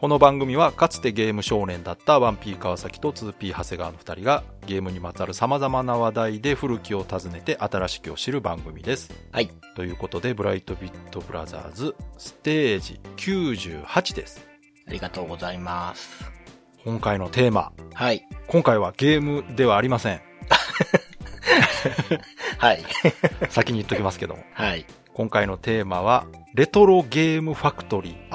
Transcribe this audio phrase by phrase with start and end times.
[0.00, 9.12] この番組はかつてゲーム少年だった 1P 川崎と 2P 長谷川の2人がゲームにまつわる様々な話題で古きを訪ねて新しきを知る番組です。
[9.30, 9.50] はい。
[9.76, 14.48] ということで、ブライトビットブラザーズステージ98です。
[14.88, 16.32] ありがとうございます。
[16.82, 17.70] 今回のテーマ。
[17.92, 18.26] はい。
[18.46, 20.22] 今回はゲームではありません。
[22.56, 22.82] はい。
[23.50, 24.44] 先に言っときますけども。
[24.54, 24.86] はい。
[25.12, 26.24] 今回のテーマは、
[26.54, 28.34] レトロゲームファクトリー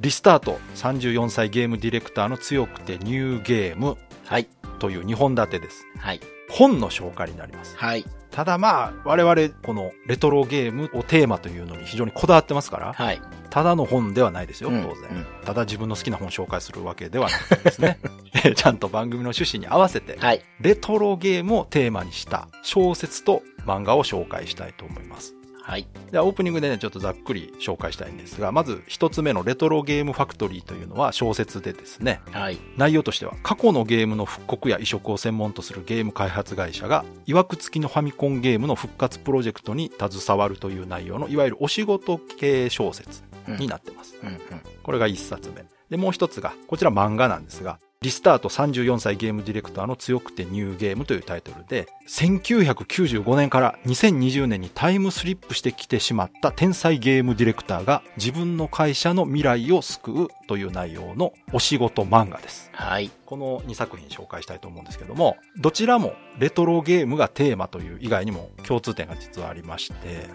[0.00, 4.48] リスタート34歳ゲームディレクターの強くてニューゲームはい。
[4.78, 5.84] という2本立てです。
[5.98, 6.20] はい。
[6.48, 7.76] 本の紹介になります。
[7.76, 8.04] はい。
[8.30, 13.20] ただまあ、我々このレトロゲームをテーマというのに非常にこだわってますから、はい。
[13.50, 15.10] ただの本ではないですよ、うん当然。
[15.10, 17.98] うんただ自分の好きな本を紹介するわけではなくてですね。
[18.54, 20.42] ちゃんと番組の趣旨に合わせて、はい。
[20.60, 25.34] レトロゲームをテーマにした小説と漫画を紹介したいと思います。
[25.70, 25.86] はい。
[26.10, 32.58] ではオープニングでね、ちょっとざっくり紹介したいんですが、まず一つ目のレトロゲームファクトリーというのは小説でですね、はい。
[32.76, 44.16] 内容としては過去のゲームの復刻や移植を専門とするゲーム開発会社が、曰く付きのファミコンゲームの復活プロジェクトに携わるという内容の、いわゆるお仕事系小説になってます。
[44.20, 44.38] うんうん。
[44.82, 45.64] これが一冊目。
[45.88, 62.70] で、もう一つが、こちら漫画なんですが、リスタート34歳ゲームディレクターの強くてニューゲームというタイトルで、1995年から2020年にタイムスリップしてきてしまった天才ゲームディレクターが自分の会社の未来を救うという内容のお仕事漫画です。
[62.72, 63.10] はい。
[63.30, 70.28] この2作品紹介したいと思うんですけども、どちらもレトロゲームがテーマという以外にも共通点が実はありまして、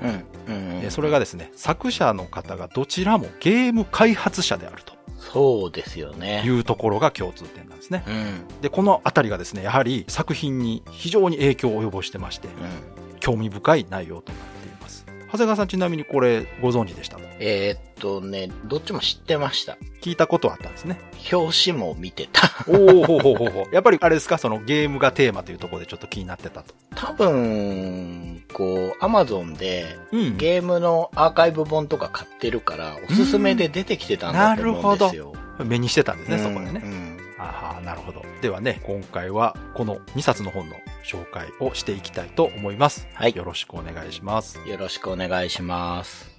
[0.47, 0.53] う
[0.85, 0.91] ん。
[0.91, 4.93] それがですね、作者の方がどちらもゲーム開発者であると。
[5.19, 6.45] そうですよいね。
[6.47, 8.05] うところが共通点なんですね。
[8.07, 8.61] うん。
[8.61, 13.19] で、このあたりがですね、やはり作品に非常に影響を及ぼしてまして、うん。
[13.19, 15.05] 興味深い内容となっています。
[15.33, 17.24] 長谷川さんちなみにこれご存知でしたか？
[17.39, 19.77] えーっとね、どっちも知ってました。
[20.01, 20.99] 聞いたことはあったんですね。
[21.31, 22.41] 表紙も見てた。
[22.67, 23.65] おおほうほうほうほう。
[23.75, 26.73] やっぱりあれですか、そのゲームがテーマというところでちょっと気になってたと。
[26.95, 35.33] 多分、こう、アマゾンでうんゲームのアーカイブ本とか買ってるから、おすすめで出てきてたんだと思うんですよ。
[35.63, 36.81] 目にしてたんですね、そこでね。
[36.83, 38.23] うんああ、なるほど。
[38.41, 43.07] ではね、今回はこの2冊の本の紹介をしていきたいと思います。
[43.13, 44.59] はいよろしくお願いします。
[44.65, 46.34] よろしくお願いします。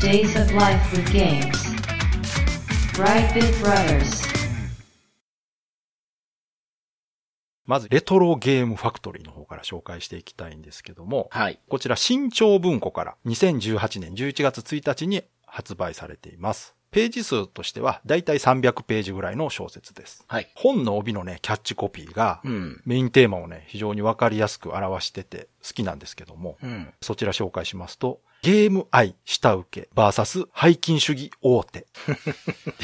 [0.00, 1.44] Days of Life with Games.
[2.94, 4.26] Brightbit Brothers.
[7.66, 11.60] まず、レトロゲームファクトリーの方から紹介していきたいんですけども、はい。
[11.68, 16.74] こちら新潮文庫から2018年11月1日に発売されています。
[16.90, 20.24] ページ数としてはだいたい300ページぐらいの小説です。
[20.28, 20.48] はい。
[20.54, 22.80] 本の帯のね、キャッチコピーがうん。
[22.86, 26.88] メインテーマをね、非常にわかりやすく表してて好きなんですけども、うん。
[27.02, 31.84] そちら紹介しますと、ゲーム愛下請けバーサス背筋主義大手っ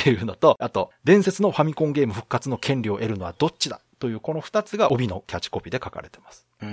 [0.03, 6.47] ていうのと、あと、伝説のファミコンゲーム復活の権利を得るのはどっちだというこの二つが帯のキャッチコピーで書かれてます。
[6.59, 6.65] こ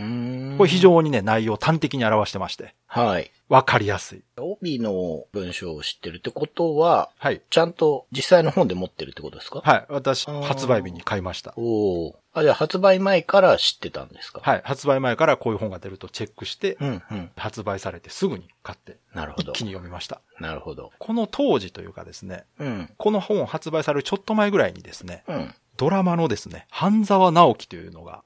[0.63, 3.31] れ非常にね、内容を端的に表してまして、はい。
[3.49, 4.23] わかりやすい。
[4.37, 7.41] 帯の文章を知ってるってことは、はい。
[7.49, 9.61] ちゃんと実際の本で持ってるってことですか？
[9.61, 9.85] はい。
[9.89, 11.53] 私、発売日に買いました。
[11.57, 12.19] おお。
[12.33, 14.39] あ、じゃあ発売前から知ってたんですか？
[14.41, 14.61] はい。
[14.63, 17.29] 発売前からこういう本が出るとチェックして、うんうん。
[17.35, 19.63] 発売されてすぐに買って、なるほど一気。
[19.65, 20.21] に読みました。
[20.39, 20.91] なるほど。
[20.97, 22.89] この当時というかですね、うん。
[22.97, 25.53] この本発売されるちょっと前ぐらいにですね、うん。
[25.77, 28.23] ドラマのですね、半沢直樹というのが。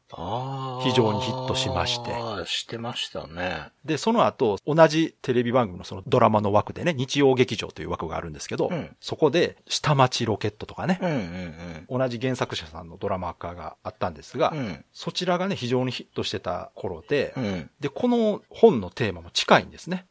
[0.83, 2.11] 非常にヒットしまして
[2.45, 3.67] してましたね。
[3.83, 14.59] で、その後、同じテレビ番組のそのドラマの枠でね、日曜劇場という枠があるんですけど、うんそこで、下町ロケットとかね、うんうん同じ原作者さんのドラマ化があったんですが、うん。
[14.59, 14.85] うん。
[14.93, 17.69] そちらがね、非常にヒットしてた頃で、うん。
[17.79, 20.05] で、この本のテーマも近いんですね。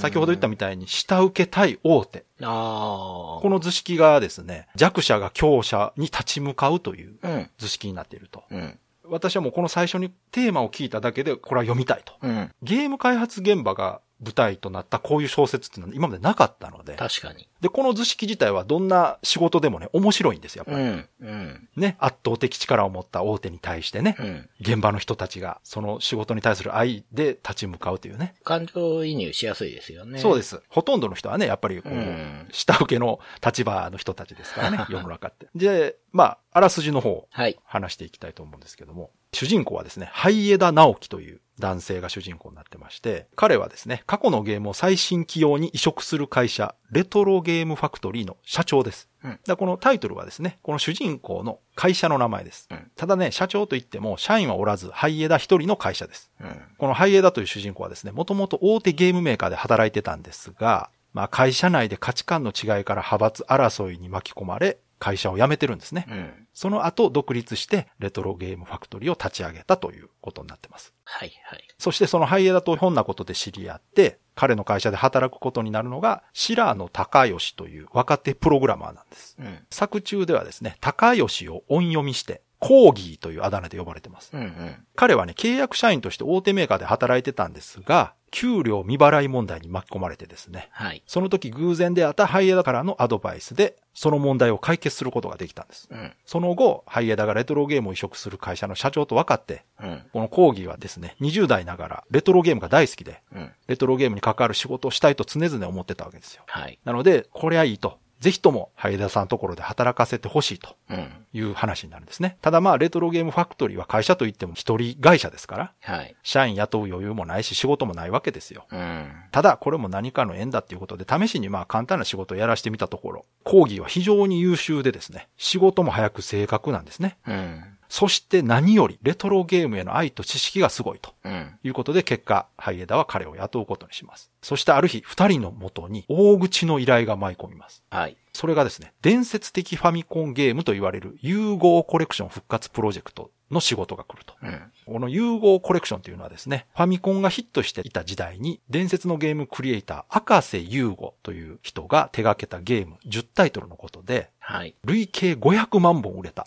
[0.00, 2.24] 先ほど言ったみたいに、下請け対大手。
[2.42, 3.40] ああ。
[3.40, 7.50] この図式がですね、弱者が強者に立ち向かうといううん。
[7.58, 8.44] 図式になっていると。
[8.50, 8.78] うん。
[9.04, 12.14] 私はもうこの最初にテーマを聞いただけで、これは読みたいと。
[12.22, 12.50] うん。
[12.62, 17.48] ゲーム開発現場が舞台となったこういう小説っていうのは今までなかったので、確かに。
[17.60, 20.86] で、この図式自体はどんな仕事でもね、面白いんですよ、やっぱり。
[20.88, 21.08] うん。
[21.20, 21.68] うん。
[21.76, 24.48] ね、圧倒的力を持った大手に対してね、うん。
[24.60, 28.34] 現場の人たちがその仕事に対する愛で立ち向かうというね。
[28.44, 30.18] 感情移入しやすいですよね。。
[30.18, 30.62] そうですす。
[30.68, 35.48] ほとんどの人はね、やっぱりこう、うん下請けの立場の人たちですからね、 世の中って。
[35.54, 37.58] で、まあ、あらすじの方をはい。
[37.64, 49.08] 話していきたいと思うんですけども、主人公はですね、ハイエダ直樹という男性が主人公になってまして、彼はですね、過去のゲームを最新機用に移植する会社、レトロゲームファクトリーの社長です。
[49.22, 52.68] うんだこのタイトルはですね、この主人公の会社の名前です。
[52.70, 56.30] うんただね、社長といっても、社員はおらず、ハイエダ一人の会社です。
[56.40, 56.60] うん。
[56.78, 66.06] このハイエダという主人公はですね、もともと大手ゲームメーカーで働いてたんですが、まあ会社内で価値観の違いから派閥争いに巻き込まれ、会社を辞めてるんですね。
[66.08, 66.46] うん。
[66.54, 70.92] その後、独立して、レトロゲームファクトリーを立ち上げたということになってます。
[71.04, 71.64] はいはい。
[71.78, 79.36] そしてそのハイエダとひょんなことで知り合って、彼の会社で働くことになるのが、白野高義という若手プログラマーなんです。
[79.40, 79.66] うん。
[79.70, 84.30] 作中ではですね、高義を音読みして、コーギーというあだ名で呼ばれてます。
[84.34, 84.86] うんうん。
[84.94, 91.02] 彼はね、契約社員として大手メーカーで働いてたんですが、給料未払い問題に巻き込まれてですね、はい。
[91.06, 95.88] その時偶然出会ったハイエダからのアドバイスで、その問題を解決することができたんです。
[95.90, 96.12] うん。
[96.24, 100.02] その後、ハイエダがレトロゲームを移植する会社の社長と分かって、うん。
[100.12, 103.50] このコーギーはですね、20代ながらレトロゲームが大好きで、うん。
[103.66, 106.42] レトロゲームに関わる仕事をしたいと常々思ってたわけですよ。
[106.46, 106.78] はい。
[106.84, 107.98] なので、これはいいと。
[108.20, 111.10] ぜひとも、ハイエダさんのところで働かせてほしいとうん。
[111.32, 112.36] いう話になるんですね。
[112.42, 116.14] ただまあ、レトロゲームファクトリーは会社といっても一人会社ですから、はい。
[116.22, 118.66] 社員雇う余裕もないし仕事もないわけですよ。
[118.70, 119.10] うん。
[119.30, 127.16] ただ、これも何かの縁だっていうことで、試しにまあ簡単な仕事をやらせてみたところ、コーギーは非常に優秀でですね、仕事も早く正確なんですね。
[127.26, 127.64] うん。
[127.90, 131.12] そして何より、レトロゲームへの愛と知識がすごいと。
[131.24, 131.58] うん。
[131.64, 134.30] いうことで結果、ハイエダは彼を雇うことにします。
[134.42, 137.82] そしてある日、二人の元に大口の依頼が舞い込みます。
[137.90, 138.16] はい。
[138.32, 144.34] それがですね、伝説的ファミコンゲームと言われる融合コレクション復活プロジェクトの仕事が来ると。
[144.40, 144.60] うん。
[144.86, 154.74] この融合コレクションというのはですね、ファミコンがヒットしていた時代に、伝説のゲームクリエイター、赤瀬優吾という人が手掛けたゲーム10タイトルのことで、はい。
[154.84, 156.46] 累計500万本売れた。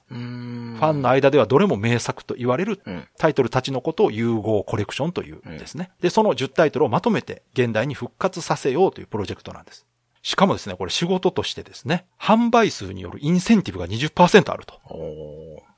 [0.76, 3.08] ファンの間ではどれも名作と言われるうん。
[3.18, 5.92] タイトルたちのことを融合コレクションというんですね。
[6.02, 9.86] で、その10タイトルをまとめて現代に復活させようというプロジェクトなんです。
[10.22, 14.80] しかもですね、これ仕事としてですね、販売数によるインセンティブが20%あると。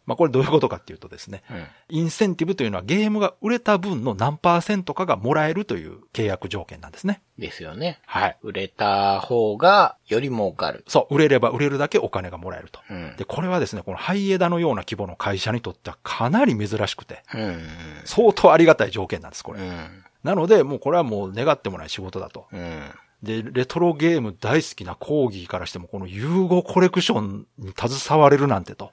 [0.06, 1.66] まあこれどういうことかっていうとですね、うん。
[1.90, 7.22] インセンティブというのはゲームが売れた分の何パーセントかがもらえるという契約条件なんですね。
[7.38, 8.00] ですよね。
[8.06, 8.38] はい。
[8.42, 10.84] 売れた方がより儲かる。
[10.88, 12.80] そう、売れれば売れるだけお金がもらえると。
[12.90, 13.16] うん。
[13.18, 17.60] で、これはですね、このハイエダのような規模の会社にとってはかなり珍しくて、うん。
[18.06, 19.60] 相当ありがたい条件なんです、これ。
[19.60, 20.04] うん。
[20.24, 22.48] なので、もうこれはもう願ってもない仕事だと。
[22.52, 22.90] うん。
[23.25, 28.92] で、レトロゲーム大好きなコーギーからしても、この融合コレクションに携われるなんてと。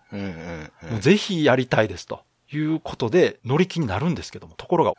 [1.01, 2.23] ぜひやりたいですと。
[2.55, 4.95] いうことで乗り気になるんですけども、ところが。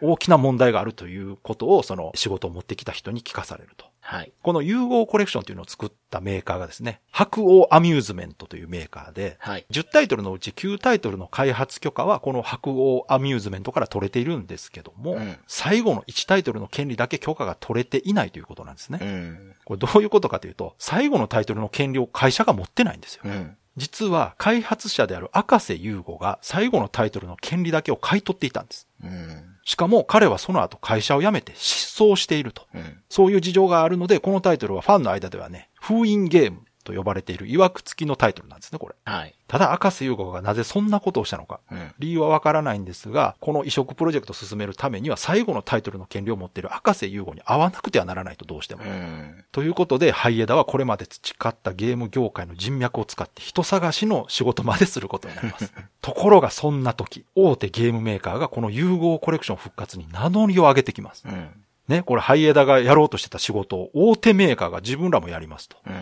[0.00, 3.86] 大きな問題があるということをその仕事を持ってきた人に聞かされると。
[4.10, 4.32] はい。
[4.42, 9.64] この融合コレクションというのを作ったメーカーがですね、白王アミューズメントというメーカーで、はい。
[9.70, 18.98] 10タイトルのうち9タイトルの開発許可はこの白王アミューズメントから取れているんですけども、うん最後の1タイトルの権利だけ許可が取れていないということなんですね。
[19.00, 19.54] うん。
[19.64, 23.22] これどういうことかというと、最後のタイトルの権利を会社が持ってないんですよ。
[23.26, 23.56] うん。
[23.76, 28.88] 実は開発者である赤瀬優吾が最後のタイトルの権利だけを買い取っていたんです。
[29.04, 29.44] うん。
[29.70, 32.66] しかも彼はその後会社を辞めて失踪していると。
[32.74, 32.98] うん。
[33.08, 38.94] そういう事情があるので、このタイトルはファンの間ではね、封印ゲームと呼ばれている曰く付きのタイトルなんですね、これ。
[39.04, 39.34] はい。
[39.46, 41.60] ただ赤瀬優吾がなぜそんなことをしたのか。
[41.70, 41.92] うん。
[41.98, 48.84] 理由はわからないんですが、この移植プロジェクトを進めるためには最後のタイトルの権利を持っている赤瀬優吾に会わなくてはならないとどうしても。
[48.84, 49.44] うん。
[49.52, 55.72] ということで、ハイエダはこれまで培ったゲーム業界の人脈を使って人探しの仕事まですることになります。
[56.02, 61.24] ところがそんな時、大手ゲームメーカーがこの融合コレクション復活に名乗りを上げてきます。
[61.26, 61.50] うん。
[61.90, 65.94] ね、これハイエダがやろうとしてた仕事を大手メーカーが自分らもやりますとうん。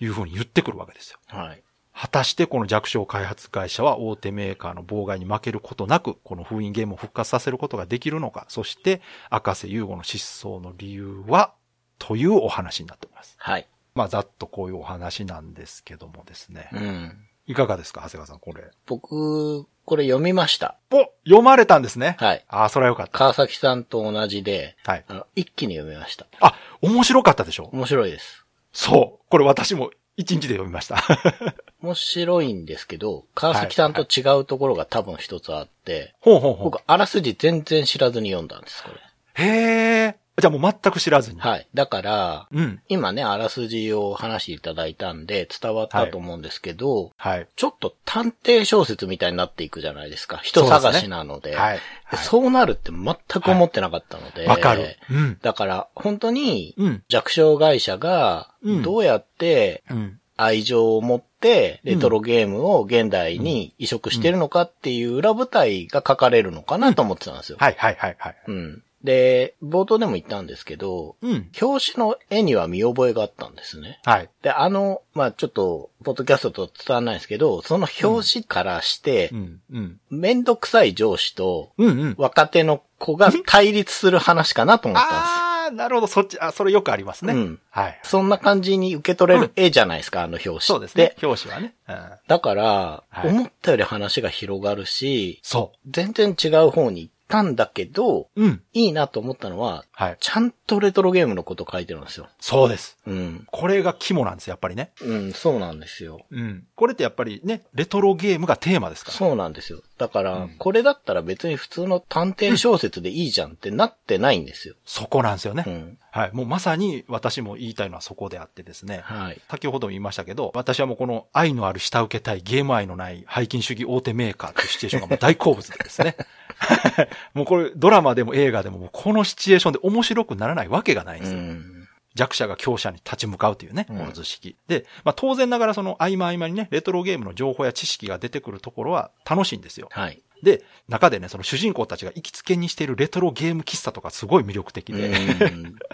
[0.00, 1.18] いうふうに言ってくるわけですよ。
[1.26, 1.62] はい。
[1.92, 11.52] 果たしてこの弱小開発会社は大手メーカーの妨害に負けることなく、この封印ゲームを復活させることができるのか、そして赤瀬優吾の失踪の理由は、
[11.98, 13.34] というお話になっております。
[13.38, 13.66] はい。
[13.94, 16.70] まあ、ざっとこういうお話なんですけどもですね。
[16.72, 17.26] うん。
[17.46, 18.70] いかがですか長谷川さん、これ。
[18.86, 20.78] 僕、これ読みました。
[20.92, 22.16] お読まれたんですね。
[22.20, 22.44] はい。
[22.48, 23.18] ああ、それはよかった。
[23.18, 25.04] 川崎さんと同じで、はい。
[25.08, 26.26] あの、一気に読みました。
[26.40, 27.68] あ、面白かったでしょ？
[27.72, 28.46] 面白いです。
[28.72, 29.26] そう。
[29.28, 31.02] これ私も一日で読みました。
[31.82, 36.64] 面白いんですけど、川崎さんと違うところが多分一つあって、ほうほうほう。
[36.64, 39.44] 僕、あらすじ全然知らずに読んだんです、これ。
[39.44, 40.19] へえ。
[40.40, 41.40] じゃあもう全く知らずに。
[41.40, 41.68] はい。
[41.74, 42.80] だから、うん。
[42.88, 47.48] 今ね、あらすじを話していただいたんで伝わったと思うんですけど、はい。
[47.56, 50.38] ちょっと探偵小説みたいになっていくじゃないですか。
[50.38, 51.54] 人探しなので。
[51.56, 51.76] はい。
[51.76, 54.46] ではいそうなるって全く思ってなかったので。
[54.46, 54.96] わかる。
[55.10, 55.38] うん。
[55.42, 57.02] だから、本当に、うん。
[57.08, 60.20] 弱小会社がうん、どうやって、うん。
[60.36, 67.58] 愛情を持って、レトロゲームを現代に移植してるのかっていう裏舞台が書かれるのかなと思ってたんですよ。
[67.60, 68.36] はいはいはいはい。
[68.46, 68.82] うん。
[69.02, 71.50] で、冒頭でも言ったんですけど、うん。
[71.60, 74.00] 表紙の絵には見覚えがあったんですね。
[74.04, 74.28] はい。
[74.42, 79.60] で、あの、まあちょっと、ポッドキャストと伝わらないですけど、その表紙からしてう、ん。
[79.72, 80.00] うん。
[80.10, 82.14] めんどくさい上司と、うんうん。
[82.18, 85.22] 若手の子が対立する話かなと思ったんですよ。
[85.24, 86.06] ああ、なるほど。
[86.06, 87.32] そっち、あ、それよくありますね。
[87.32, 87.60] うん。
[87.70, 88.00] はい。
[88.02, 90.60] そんな感じに受け取れる絵じゃないですか、あの表紙。
[90.60, 91.14] そうですね。
[91.22, 91.74] 表紙はね。
[91.88, 91.96] うん。
[92.26, 92.64] だから、
[93.08, 98.26] はい思ったより話が広がるし、そ全然違う方に行ったんだけど、う。
[98.36, 98.62] うん。
[98.72, 100.16] いいなと思ったのは、はい。
[100.20, 102.28] ちゃんとレトロゲームのこと書いてるんですよ。
[102.40, 102.98] そうです。
[103.06, 103.46] うん。
[103.50, 104.90] これが肝なんですよ、やっぱりね。
[105.02, 106.20] うん、そうなんですよ。
[106.30, 106.66] うん。
[106.74, 109.16] これってやっぱりね、レトロゲームがテーマですから。
[109.16, 109.80] そうなんですよ。
[109.98, 114.74] だから、うんこれだったら別に普通の探偵小説でいいじゃんってなってないんですよ。
[114.84, 115.64] そこなんですよね。
[115.66, 115.98] うん。
[116.10, 116.30] はい。
[116.32, 119.00] もうまさに私も言いたいのはそこであってですね。
[119.04, 119.40] はい。
[119.48, 126.16] 先ほども言いましたけど、私はもうこの愛のある下請けたいゲーム愛のない背筋主義大手メーカーというシチュエーションがもう大好物でですね。
[127.34, 131.38] もうこれドラマでも映画でもこのシチュエーションで面白くならないわけがないんですよ。
[131.38, 131.88] うん。
[132.14, 134.56] 弱者が強者に立ち向かうというね、こうんの図式。
[134.66, 139.88] で、まあ当然ながらその合間合間にね、レトロゲームの情報や知識が出てくるところは楽しいんですよ。
[139.92, 140.20] はい。
[140.42, 145.74] で、中でね、その主人公たちが行きつけにしているレトロゲーム喫茶とかすごい魅力的で、うん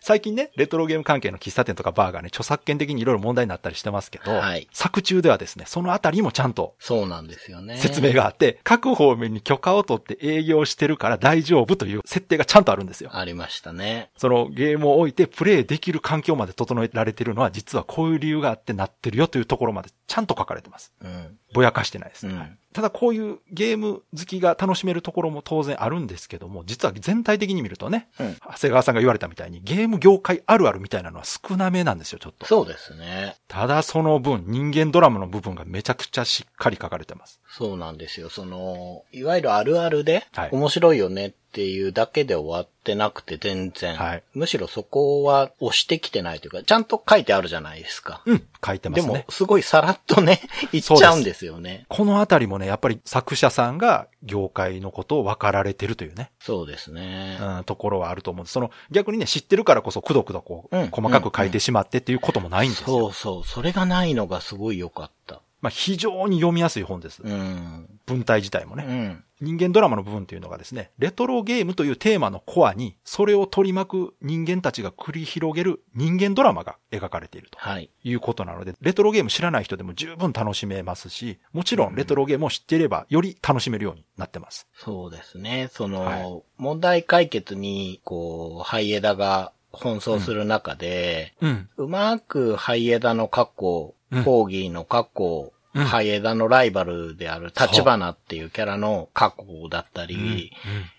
[0.00, 7.76] 最近ね、レトロゲーム関係の喫茶店とかバーがね、著作権的にいろいろ問題になったりしてますけど、はい作中ではですね、そのあたりもちゃんとそうなんですよね。
[7.76, 13.10] 説明があって、各方面に許可を取って営業してるから大丈夫という設定がちゃんとあるんですよ。
[13.12, 14.10] ありましたね。
[14.16, 20.92] そのゲームを置いてプレイできる環境まで整えられてるのは実はこういう理由があってなってるよというところまでちゃんと書かれてます。
[21.02, 21.38] うん。
[21.52, 22.26] ぼやかしてないです。
[22.26, 32.46] うんただこういうゲーム好きが楽しめるところも当然あるんですけども、実は全体的に見るとね、うん長谷川さんが言われたみたいにゲーム業界あるあるみたいなのは少なめなんですよ、ちょっと。
[32.46, 33.36] そうですね。
[33.48, 37.40] ただその分、人間ドラマの部分がめちゃくちゃしっかり書かれてます。
[37.48, 38.28] そうなんですよ。
[38.28, 41.47] その、いわゆるあるあるではい、面白いよねってい
[41.86, 43.96] うだけで終わってなくて全然。
[43.96, 48.22] はいむしろそこは押してきてないというか、ちゃんと書いてあるじゃないですか。
[48.26, 49.26] うん、書いてまですもね、。
[49.28, 50.40] すごいさらっとね、
[50.72, 51.86] 言っちゃうんですよね。
[51.88, 57.38] このあたりもね、やっぱり作者さんが業界のことを分かられてるというね、そうですね。
[57.40, 58.52] うん、ところはあると思うんです。
[58.52, 62.86] その逆にね、知ってるからこそくどくどこう、うん細かく書いてしまってっていうこともないんですよ。
[62.86, 63.44] そうそう。
[63.44, 65.40] それがないのがすごい良かった。
[65.60, 67.22] まあ非常に読みやすい本です。
[67.22, 67.88] うん。
[68.06, 68.84] 文体自体もね。
[68.86, 69.24] うん。
[69.40, 77.90] 人間ドラマの部分っていうのがですね、レトロゲームというテーマのコアに、それを取り巻く人間たちが繰り広げる人間ドラマが描かれているとはい。
[78.02, 84.66] いうことなので、レトロゲーム知らない人でも十分楽しめますし、もちろんレトロゲームを知っていればより楽しめるようになってます。
[84.74, 85.68] そうですね。
[85.72, 91.68] その、はい問題解決に、こう、ハイエダが奔走する中で、うん。
[91.76, 100.50] うまくハイエダの過去、うんコーギーの過去、うんハイエダのライバルである立花っていうキャラの過去だったり、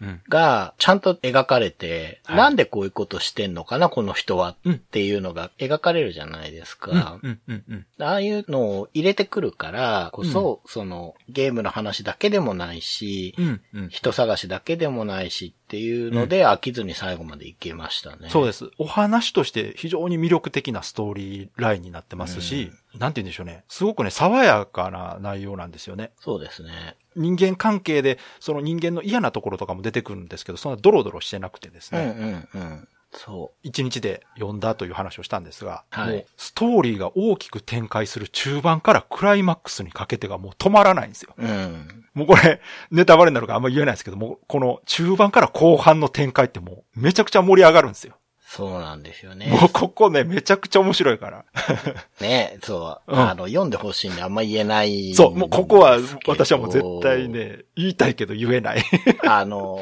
[0.01, 0.07] うん。
[0.07, 0.21] うん。
[0.29, 7.19] がちゃんと描かれて、はいなんでこういうことしてんのかな、この人はうんっていうのが描かれるじゃないですか。
[7.21, 7.39] うん。
[7.47, 7.63] うん。
[7.67, 7.85] うん。
[7.99, 13.61] ああいうのを入れてくるからこそ、そのゲームの話だけでもないし、うん。
[13.73, 13.89] うん。
[13.89, 18.29] 人探しだけでもないしっていうので、飽きずに最後までいけましたね。
[18.29, 18.71] そうです。
[18.79, 23.63] お話として非常に魅力的なストーリーラインになってますし、なんて言うんでしょうね。
[23.67, 26.09] すごくね、爽やかな内容なんですよね。
[26.19, 26.97] そうですね。
[27.15, 32.88] 人間関係で、その人間の嫌なところとかも出てくるんですけど、そんなドロドロしてなくてですうんね、うんうん。
[33.11, 41.33] そ一、日で読んだという話をしたんですが、はいもうストーリーが大きく展開する中盤からクライマックスにかけてがもう止まらないんですよ。
[41.37, 41.43] う。
[41.43, 42.05] うん。
[42.13, 42.61] もうこれ、
[42.91, 48.15] ネタバレになるからあんま言えないですけども、この中盤から後半の展開ってもうめちゃくちゃ盛り上がるんですよ。
[48.51, 49.45] そうなんですよね。
[49.45, 51.45] もうここね、めちゃくちゃ面白いから。
[52.19, 53.13] ね、そう。
[53.13, 55.13] うんあの、読んでほしいんであんま言えない。
[55.13, 57.29] そう、もうここは私はもう絶対。
[57.29, 58.83] ね、言いたいけど言えない。
[59.27, 59.79] あの、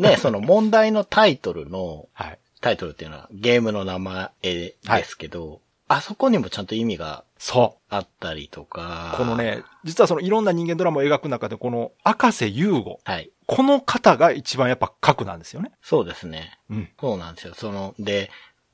[0.00, 2.38] ね、その問題のタイトルの、 はい。
[2.60, 4.74] タイトルっていうのはゲームの名前で
[5.04, 9.12] すけど、あそこにもちゃんと意味がそあったりとか。
[9.14, 9.18] う。
[9.18, 9.36] この。
[9.36, 13.00] ね、実はそのいろんな人間ドラマを描く中で、この赤瀬優吾。
[13.04, 13.30] はい。
[13.46, 15.72] この方が一番やっぱ核なんですよね。
[15.80, 16.58] そうですね。
[16.68, 16.88] うん。
[17.00, 17.54] そうなんですよ。
[17.54, 18.30] その、で、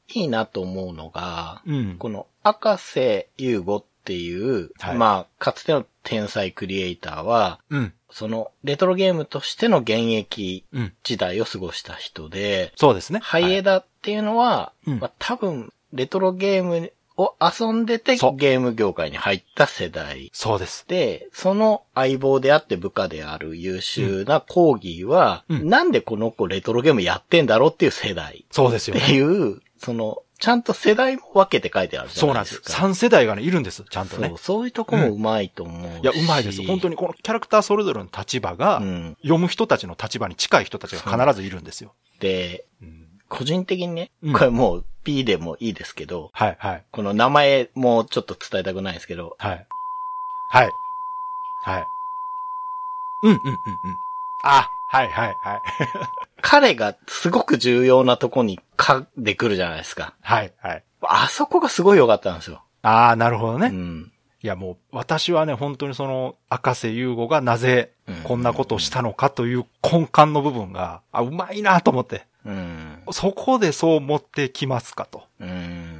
[0.09, 1.97] いいなと思うのが、うん。
[1.99, 7.93] この赤瀬優吾っていう、はいまあ、かつての天才クリエイターは、うん。
[8.11, 10.93] そのレトロゲームとしての現役うん。
[11.03, 13.21] 時代を過ごした人で、そうですね。
[13.23, 20.31] ハイエダっていうのは、うんまあ、多分、レトロゲームを遊んでてゲーム業界に入った世代。
[20.33, 20.85] そうです。
[20.89, 28.45] で、その相棒であって部下である優秀なコーギーは、うんなんでこの子レトロゲームやってんだろうっていう世代。
[28.51, 29.03] そうですよね。
[29.03, 32.57] っていう、その、ちゃんと世代も分けて書いてあるじゃそうなんです。
[32.57, 32.87] ないですか。
[32.87, 33.83] 3世代がね、いるんです。
[33.89, 34.39] ちゃんとねそう、。
[34.39, 36.63] そういうとこもうまいと思うし、いや、うまいです。
[36.67, 39.17] 本当にこのキャラクターそれぞれの立場が、うん。
[39.23, 41.95] 読む人たちの立場に近い人たちが必ずいるんですよ。
[42.21, 49.67] で、うん個人的にねうん、これもう P でもいいですけど、はい、はい、この名前もちょっと伝えたくないですけど、はい。
[50.51, 50.71] はい。
[51.65, 51.87] はい。
[53.23, 53.57] うん、うん、うん、うん。
[54.43, 55.63] あ、はい、はい、はい。
[56.43, 60.15] 彼がすごく重要なとこにかでくるじゃないですか。
[60.21, 60.85] はい、はい。
[61.03, 62.63] あそこがすごい良かったんですよ。
[62.83, 63.69] ああ、なるほどね。
[63.69, 64.13] うん。
[64.43, 72.99] いやもう、私はね、本当にその、赤瀬優吾がなぜうん、こんなことをしたのかという根幹の部分が、あ、うまいなと思って、うん。
[73.11, 75.94] そこでそう持ってきますかとうん。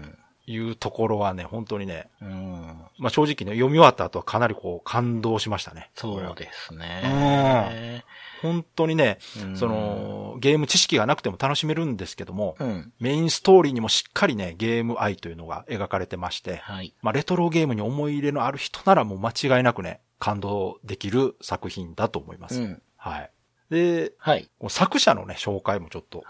[0.47, 2.79] いうところはね、本当にね、うん。
[2.99, 5.91] まあ正直ね、読み終わった後はかなりこう感動しましたね。
[5.95, 8.05] そうですね。
[8.43, 12.93] 本当にね、うんそ、の、ゲーム知識がなくても楽しめるんですけども、うん。
[13.01, 16.95] メインストーリーにもしっかりね、ゲーム愛というのが描かれてまして、はい。
[17.01, 22.61] まあレトロゲームに思い入れのある人ならもう間違いなくね、感動できる作品だと思います。
[22.61, 22.83] うん。
[22.97, 23.31] はい。
[23.71, 24.49] で、はい。
[24.69, 26.25] 作者のね、紹介もちょっと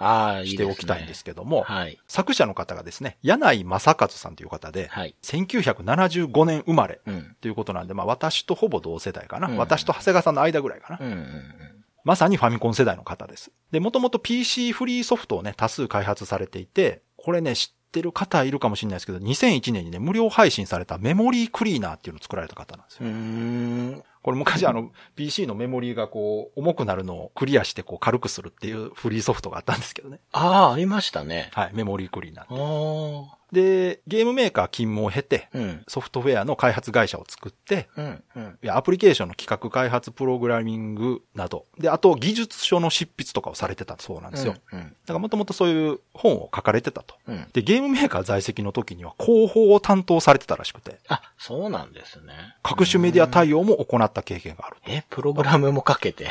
[0.44, 0.56] し。
[0.56, 1.98] ておきたいんですけども、はい。
[2.06, 5.14] 作者の方がですね、柳井正和さんという方で、はい。
[5.22, 7.36] 1975年生まれうん。
[7.40, 9.48] ということなんで、まあ私とほぼ同世代かな。
[9.48, 10.98] うん私と長谷川さんの間ぐらいかな。
[11.00, 11.12] うん。
[11.12, 11.84] うん。
[12.04, 13.50] まさにファミコン世代の方です。
[13.72, 23.06] で、もともと PC フリーソフトをね、多数開発されていて、これね、知ってる方いるかもしれないですけど、2001年にね、無料配信されたメモリークリーナーっていうのを作られた方なんですよ。
[23.06, 24.02] うーん。
[24.22, 30.18] これ昔あの、PC のメモリーがこう、重くなるのをクリアしてこう、軽くするっていうフリーソフトがあったんですけどね。
[30.32, 31.50] ああ、ありましたね。
[31.52, 33.24] はい、メモリークリーナー。
[33.54, 35.84] で、ゲームメーカー勤務を経て、うん。
[35.88, 38.24] ソフトウェアの開発会社を作って、うん。
[38.36, 38.70] うん。
[38.70, 44.56] アプリケーションの企画開発プログラミングなど、で、あと技術書の執筆とかをされてたそうなんですよ。
[44.72, 44.80] うん。
[44.80, 47.14] だからもともとそういう本を書かれてたと。
[47.28, 47.46] うん。
[47.52, 52.34] で、ゲームメーカー在籍の時には広報を担当されてたらしくて、あ、そうなんですね。
[52.62, 54.76] 各種メディア対応も行った経験がある。
[54.86, 56.28] え、プログラムもかけて。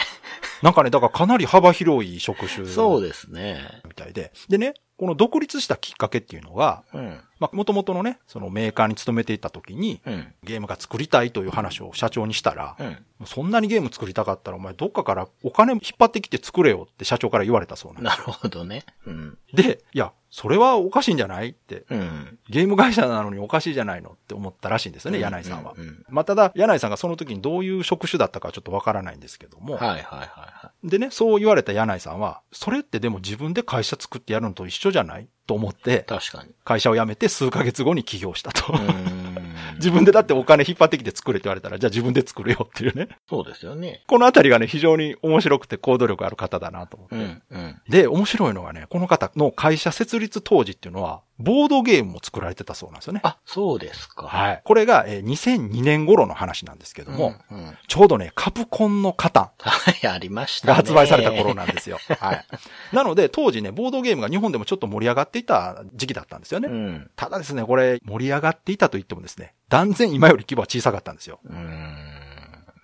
[0.62, 3.82] なんかね、だからかなり幅広い職種そうですね。
[3.86, 4.32] みたいで。
[4.50, 7.20] でね、この独立したきっかけっていうのが、うん。
[7.44, 10.34] まあ、元々のね、そのメーカーに勤めていた時に、うん。
[10.44, 12.98] ゲームが作りたいという話を社長にしたら、うん。
[13.26, 18.86] そんなにゲーム作りたかったらお前どっかからお金引っ張ってきて作れよって社長から言われたそうなんでなるほどね。
[19.06, 19.38] うん。
[19.50, 19.56] す。
[19.58, 22.40] で、いや、それはおかしいんじゃないって、うん。
[22.50, 25.74] ゲーム会社なのにおかしいじゃないのって思ったらしいんですよね、柳井さんは。
[25.78, 26.04] うん。
[26.10, 36.52] まあ、ただ、柳井さんがその時にどういう職種だったかはちょっとわからないんですけども、はいはいはいはでね、そう言われた柳井さんは、それってでも自分で会社作ってやるのと一緒じゃないと思ってい。、確かに。
[36.64, 38.74] 会社を辞めて数ヶ月後に起業したと。
[39.76, 43.10] 自分でだってお金引っ張ってきて作れって言われたら、じゃあ自分で作れよっていうね。
[43.30, 44.04] そうですよね。
[44.08, 47.16] このあたりがね、非常に面白くて行動力ある方だなと思って。
[47.16, 47.42] うん。
[47.50, 47.82] うん。
[47.90, 53.22] で、面白いのがね、この方の会社設立当時っていうのは、ボードゲームも作られてたそうなんですよね。
[53.24, 54.28] あ、そうですか。
[54.28, 54.62] はい。
[54.64, 57.58] これが、えー2002年頃の話なんですけども、うん。
[57.58, 57.78] うん。
[57.88, 60.70] ちょうどね、カプコンのカタはい、ありましンたね。
[60.70, 61.98] が発売された頃なんですよ。
[62.20, 62.46] はい。
[62.94, 66.70] なので、当時ね、ボードゲームが日本でもちょっと盛り上がっていた時期だったんですよね。
[66.70, 67.12] うん。
[67.16, 71.40] ただですね、これ、盛り上がっていたと言ってもですね、断然今より規模は小さかったんですよ。
[71.46, 71.98] うーん。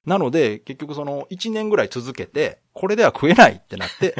[0.06, 4.16] なので、結局その1年ぐらい続けて、これでは食えないってなって、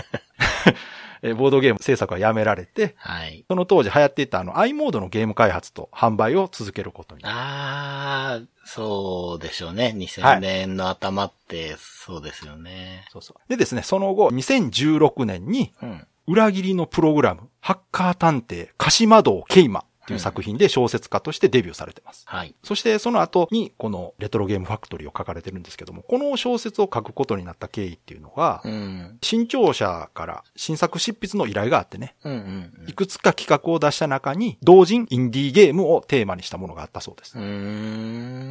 [1.22, 3.46] えーボードゲーム制作はやめられて、はい。
[3.48, 7.36] その当時流行っていたあの i モードのゲーム開発と販売を続けることになる。
[7.36, 9.94] ああ、そうでしょうね。
[9.98, 13.06] 2000年の頭って、そうですよね。
[13.12, 13.50] そうそう。
[13.50, 16.08] でですね、その後、2016年に、うん。
[16.28, 22.24] 裏切りのプログラム、ハッカー探偵、鹿島道ケイマという作品で小説家としてデビューされてます。
[22.26, 22.56] はい。
[22.64, 29.20] そしてその後にこのレトロゲームファクトリーを書かれてるんですけども、この小説を書くことになった経緯っていうのが、うん。
[29.22, 37.36] 新潮社から新作執筆の依頼があってね、うんうんいくつか企画を出した中に、同人インディーゲームをテーマにしたものがあったそうです。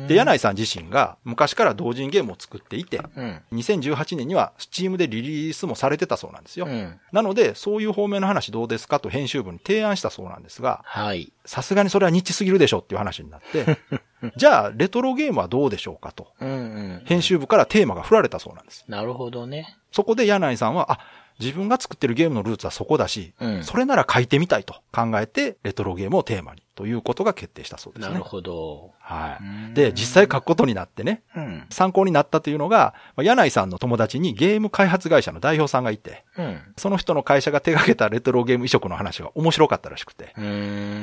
[0.07, 3.43] で、柳井さん自身が昔から同人ゲームを作っていて、うん。
[3.53, 6.67] 2018年にはスチームでリリースもされてたそうなんですよ。
[6.67, 7.01] うん。
[7.11, 11.33] なので、そういう方面の話どうですかと編集部に提案したそうなんですが、はい。
[11.49, 13.79] さすがにそれはニッチすぎるでしょっていう話になって、
[14.37, 17.03] じゃあ、レトロゲームはどうでしょうかと、うんうん。
[17.07, 18.85] 編集部からテーマが振られたそうなんです。
[18.87, 19.79] なるほどね。
[19.91, 20.99] そこで柳井さんは、あ、
[21.41, 28.13] 自分が作ってるゲームのルーツはそこだし、うんそれなら書いてみたいと考えて、レトロゲームをテーマにということが決定したそうですね。
[28.13, 28.93] なるほど。
[29.01, 29.75] はうんい。
[29.75, 31.67] で、実際書くことになってね、うん。
[31.71, 36.61] 参考になったというのが、まあ柳井さんの友達にゲーム開発会社の代表さんがいて、うん。
[36.77, 40.35] その人の会社が手掛けたレトロゲーム移植の話が面白かったらしくて、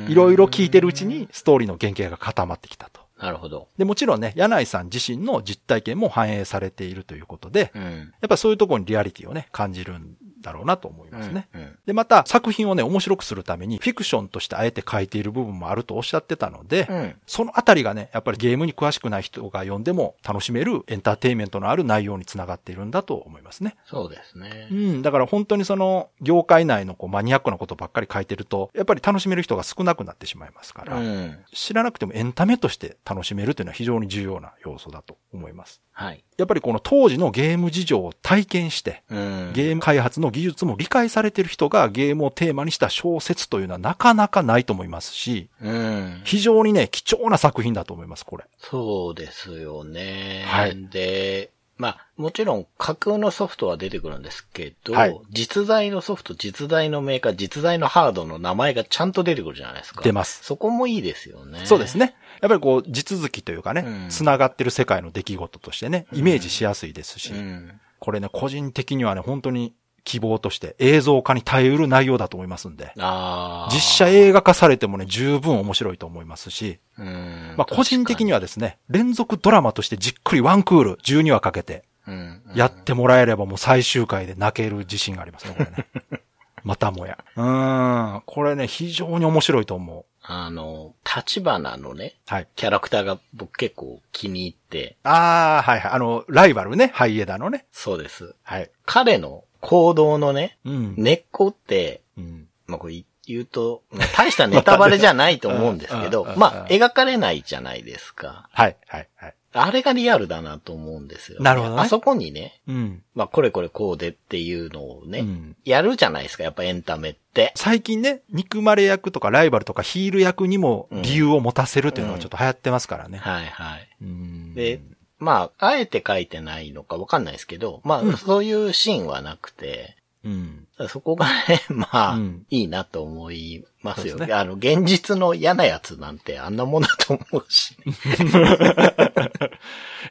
[0.08, 3.06] いろいろ聞いてるうちにストーリーの原型が固まってきたと。
[3.20, 3.68] なるほど。
[3.78, 7.82] で、もちろんね、柳井さん自身の実体験も反映されているということで、うん。
[8.20, 11.48] やっぱそういうところにリアリティをね、感じるんだろうなと思いますね。
[11.54, 17.14] うんうんで、また作品をね、面白くするためにフィクションとしてあえて書いている部分もあるとおっしゃってたので、うん。
[17.26, 23.76] そのあたりがね、やっぱりゲームに詳しくない人が読んでも楽しめるエンターテインメントのある内容につながっているんだと思いますね。
[23.84, 24.74] そうですねう。
[24.74, 25.02] ん。
[25.02, 31.38] だから本当にその、業界内のこうマニアックなことばっかり書いてると、やっぱり楽しめる人が少なくなってしまいますから、うん。
[31.52, 35.80] 知らなくてもエンタメとして楽しめるというのは非常に重要な要素だと思います。
[35.92, 36.24] はい。
[36.36, 39.52] やっぱりこの当時のゲーム事情を体験して、うん。
[39.54, 46.20] ゲーム開発の技術も理解されている人がゲームをテーマにした小説というのはなかなかないと思いますし、うん。
[46.24, 48.44] 非常にね、貴重な作品だと思います、これ。
[48.58, 50.44] そうですよね。
[50.46, 60.02] はいで、まあ、もちろん架空のソフトは出てくるんですけど、はい実在のソフト、実在のメーカー、実在のハードの名前がちゃんと出てくるじゃないですか。
[60.02, 60.44] 出ます。
[60.44, 61.64] そこもいいですよね。
[61.64, 61.96] そうです。
[61.96, 62.14] ね。
[62.42, 67.80] やっぱりこう、地続きというかね、うん繋がってる世界の出来事としてね、イメージしやすいですし、うん。
[67.98, 69.74] これね、個人的にはね、本当に
[70.06, 73.74] 希望として映像化に耐えうる内容だと思いますんで、ああ。
[73.74, 77.54] 実写映画化されてもね、十分面白いと思いますし、うん。
[77.58, 85.86] まあ個人的にはですね、連続ドラマとしてじっくりワンクール、12話かけて、うん、やってもらえればもう最終回で泣ける自信がありますね、これね。
[86.62, 87.18] またもや。
[87.36, 88.22] うーん。
[88.26, 90.04] これね、非常に面白いと思う。
[90.22, 92.48] あの、立花のね、はい。
[92.56, 95.92] キャラクターが僕結構気に入って、あー、はいはい。
[95.92, 97.66] あの、ライバルね、ハイエダのね。
[97.70, 98.34] そうです。
[98.42, 98.70] はい。
[98.84, 100.94] 彼の行動のね、うん。
[100.96, 102.48] 根っこって、うん。
[102.66, 108.48] まあこれ言うと、まあ大したネタバレじゃないと思うんですけどうんうんう、んまあ描かれないじゃないですか。
[108.52, 109.34] はい、はい、はい。
[109.58, 111.44] あれがリアルだなと思うんですよ、ね。
[111.44, 113.02] なるほどねあそこにね、うん。
[113.14, 117.52] まあこれこれこうでっていうのをね、うんやるじゃないですか、やっぱエンタメって。
[117.56, 123.18] 最近ね、憎まれ役とかライバルとかヒール役にも理由を持たせるっていうのがちょっと流行ってますからね。
[123.18, 123.88] はいはい。
[124.02, 124.80] うんで、
[125.18, 130.66] まあ、あえて書いてないのかわかんないですけど、まあ、そういうシーンはなくて、うん。
[130.88, 134.18] そこがね、 まあ、うんいいなと思いますよ。
[134.18, 137.94] すねあの、現実の嫌なやつなんてあんなもんだと思うし、ね。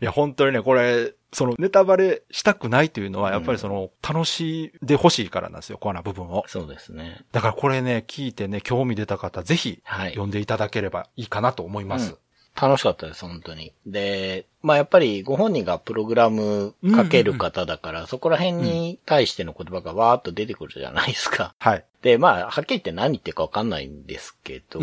[0.01, 6.45] いや、本当にね、これ、そのネタバレしたくないというのは、やっぱりその、楽しんでほしいからなんですよ、コアな部分を。
[6.47, 7.25] そうですね。
[7.33, 10.11] だからこれね、聞いてね、興味出た方、ぜひ、はい。
[10.11, 12.17] 読んでいただければいいかなと思います。
[12.59, 13.73] 楽しかったです、本当に。
[13.85, 21.53] で、まあやっぱりご本人がプログラムかける方だから、そこら辺に対しての言葉がわーっと出てくるじゃないですか。
[21.59, 21.85] はい。
[22.01, 24.79] で、まあ、はっきり言って何言ってるかわかんないんですけど、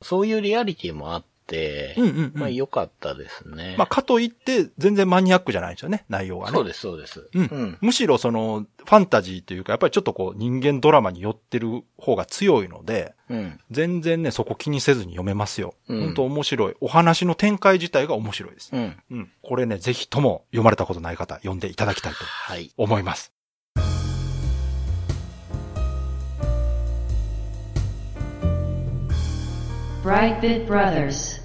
[0.00, 3.74] そういうリアリティもあって、うんうんうんまあ良かったですね。
[3.76, 6.54] まあ、かといって、全然マニアックじゃないんですよね、内容はね。
[6.54, 7.28] そうです、そうです。
[7.34, 7.78] うん。
[7.80, 13.60] むしろその、ファンタジーというか、やっぱりちょっとこう、人間ドラマに寄ってる方が強いので、うん。
[13.70, 15.74] 全然ね、そこ気にせずに読めますよ。
[15.88, 16.74] うん本当面白い。
[16.80, 18.70] お話の展開自体が面白いです。
[18.72, 18.96] うん。
[19.10, 19.30] うん。
[19.42, 22.70] これね、ぜひとも読まれたことない方、読んでいただきたいとはい。
[22.76, 23.32] 思います。
[30.02, 31.42] Brightbit Brothers.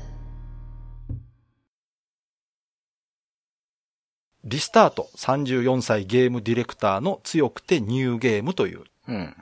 [4.45, 9.15] リスタート34歳ゲームディレクターの強くてニューゲームという、うん。
[9.15, 9.35] うん。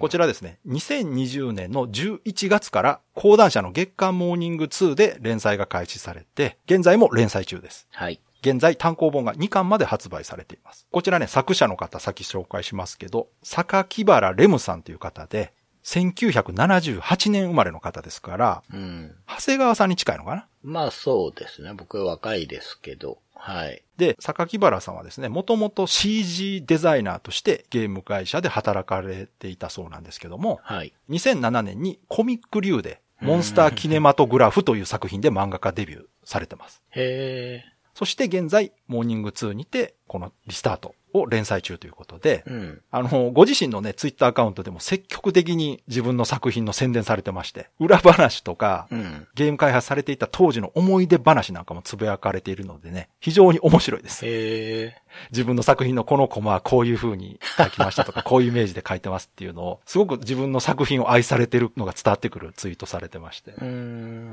[0.00, 7.86] こちらですね、2020年の11月から講談社の月刊モーニング2で連載が開始されて、現在も連載中です。
[7.92, 8.20] はい。
[8.40, 10.88] 現在単行本が2巻まで発売されています。
[10.90, 15.52] こちらね、作者の方、さっき紹介しますけど、榊原レムさんという方で、
[15.86, 19.14] 1978年生まれの方ですから、うん。
[19.28, 20.48] 長谷川さんに近いのかな？
[20.64, 21.72] まあそうですね。
[21.74, 23.18] 僕若いですけど。
[23.34, 23.84] はい。
[23.96, 30.92] で、榊原さんはですね、もともと CG デザイナーとしてゲーム会社で働かれていたそうなんですけども、はい。
[31.08, 36.82] 2007年にコミックリューで、モンスターキネマトグラフという作品で漫画家デビューされてます。
[36.90, 37.72] へえ。
[37.94, 42.80] そして現在、モーニング2にて、このリスタートを連載中ということで、うん。
[42.90, 49.26] あの、ご自身のね、ツイッターアカウントでも積極的に自分の作品の宣伝されてまして、裏話とか、うん。
[49.34, 54.24] ゲーム開発されていた当時の思い出話なんかもつぶやかれているのでね、非常に面白いです。
[55.30, 63.52] 自分の作品のこのコマはこういう風に書きましたとか、 こういうイメージで書いてますっていうのを、すごく自分の作品を愛されてるのが伝わってくるツイートされてまして。
[63.52, 63.56] は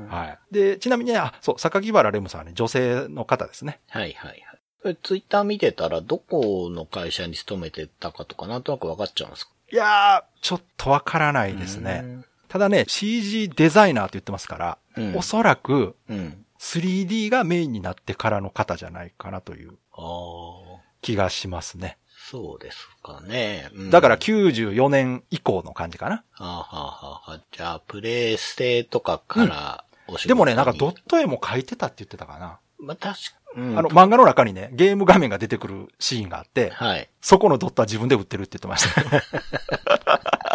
[0.08, 0.38] はい。
[0.50, 3.80] で、ちなみにね、あ、そう、榊原レムさんはね、女性の方ですね。
[4.06, 4.53] いはいはい。
[5.02, 9.52] ツイッター見てたら、どこの会社に勤めてたかとか、なんとなく分かっちゃうんですか？
[9.72, 12.24] いやー、ちょっとわからないですね。
[12.48, 16.44] ただね、CG デザイナーと言ってますから、うんおそらくうん。
[16.60, 19.72] 3D がメインになってからの方じゃないかなという
[21.02, 21.98] 気がしますね。
[22.08, 23.68] そうですかね。
[23.74, 26.24] うんだから94年以降の感じかな。
[26.32, 26.92] はあ、はあは
[27.26, 32.58] あはあ、じゃあ、プレイステとかからお仕事に、でもね、なんかドット絵も描いてたって言ってたかな。
[32.78, 33.18] まあ、確
[33.56, 37.08] うんあの、漫画の中にね、ゲーム画面が出てくるシーンがあって、はい。
[37.20, 40.53] そこのドットは自分で売ってるって言ってました。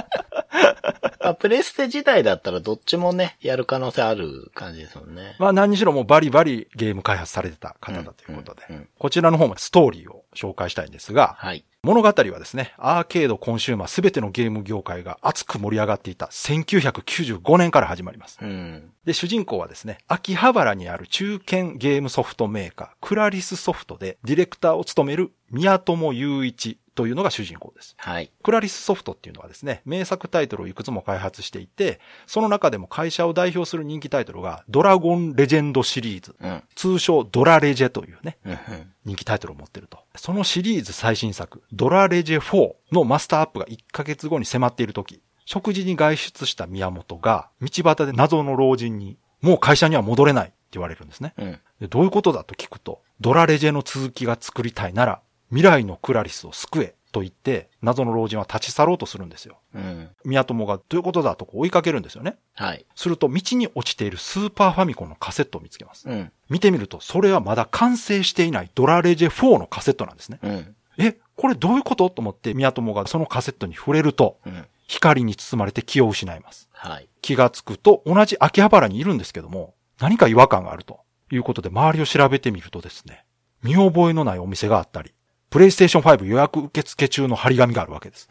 [1.30, 5.36] まあ、プレステ自体だったらどっちもね、やる可能性ある感じですもんね。
[5.38, 11.64] まあ何にしろもうバリバリゲーム開発されてた方だということで、うんうんうんこちらの方もストーリーを紹介したいんですが、はい。
[11.84, 18.38] 物語はですね、アーケード、コンシューマーすべてのゲーム業界が熱く盛り上がっていた1995年から始まります。
[18.42, 18.92] うん。
[19.06, 27.96] で、主人公はですね、秋葉原にある中堅ゲームソフトメーカー、クラリスソフトでディレクターを務める宮本雄一というのが主人公です。
[27.98, 28.30] はい。
[28.44, 36.62] クラリスソフトっていうのはですね、名作タイトルをいくつも開発していて、その中でも会社を代表する人気タイトルが、ドラゴンレジェンドシリーズ、うん。
[36.76, 38.58] 通称ドラレジェというね、うん。
[39.06, 40.00] 人気タイトルを持ってると。
[40.18, 51.34] そのシリーズ最新作、ドラレジェ4のマスターアップが1ヶ月後に迫っている時、食事に外出した宮本が、道端で謎の老人に、もう会社には戻れないって言われるんですね。
[51.38, 51.60] うん。
[51.80, 59.58] でどういうことだと聞くと、ドラレジェの続きが作りたいなら、未来のクラリスを救えと言って、謎の老人は立ち去ろうとするんですよ。
[59.74, 60.10] うん。
[60.24, 62.38] 宮友がどういうことだと追いかけるんですよね。
[62.54, 62.86] はい。
[62.96, 66.08] すると道に落ちているスーパーファミコンのカセットを見つけます。
[66.08, 66.32] うん。
[66.50, 70.40] 見てみると、それはまだ完成していないドラレジェ4のカセットなんですね。
[70.44, 70.76] うん。
[71.00, 72.10] え、これどういうこと？
[72.10, 74.66] と思って宮友がそのカセットに触れると、うん。
[74.88, 76.70] 光に包まれて気を失います。
[76.74, 77.10] はい。
[77.22, 81.00] 気がつくと同じ秋葉原にいるんですけども、何か違和感があると
[81.32, 83.24] いうことで周りを調べてみるとですね、
[83.64, 85.14] 見覚えのないお店があったり、
[85.50, 88.30] プレイステーション5予約受付中の張り紙があるわけです。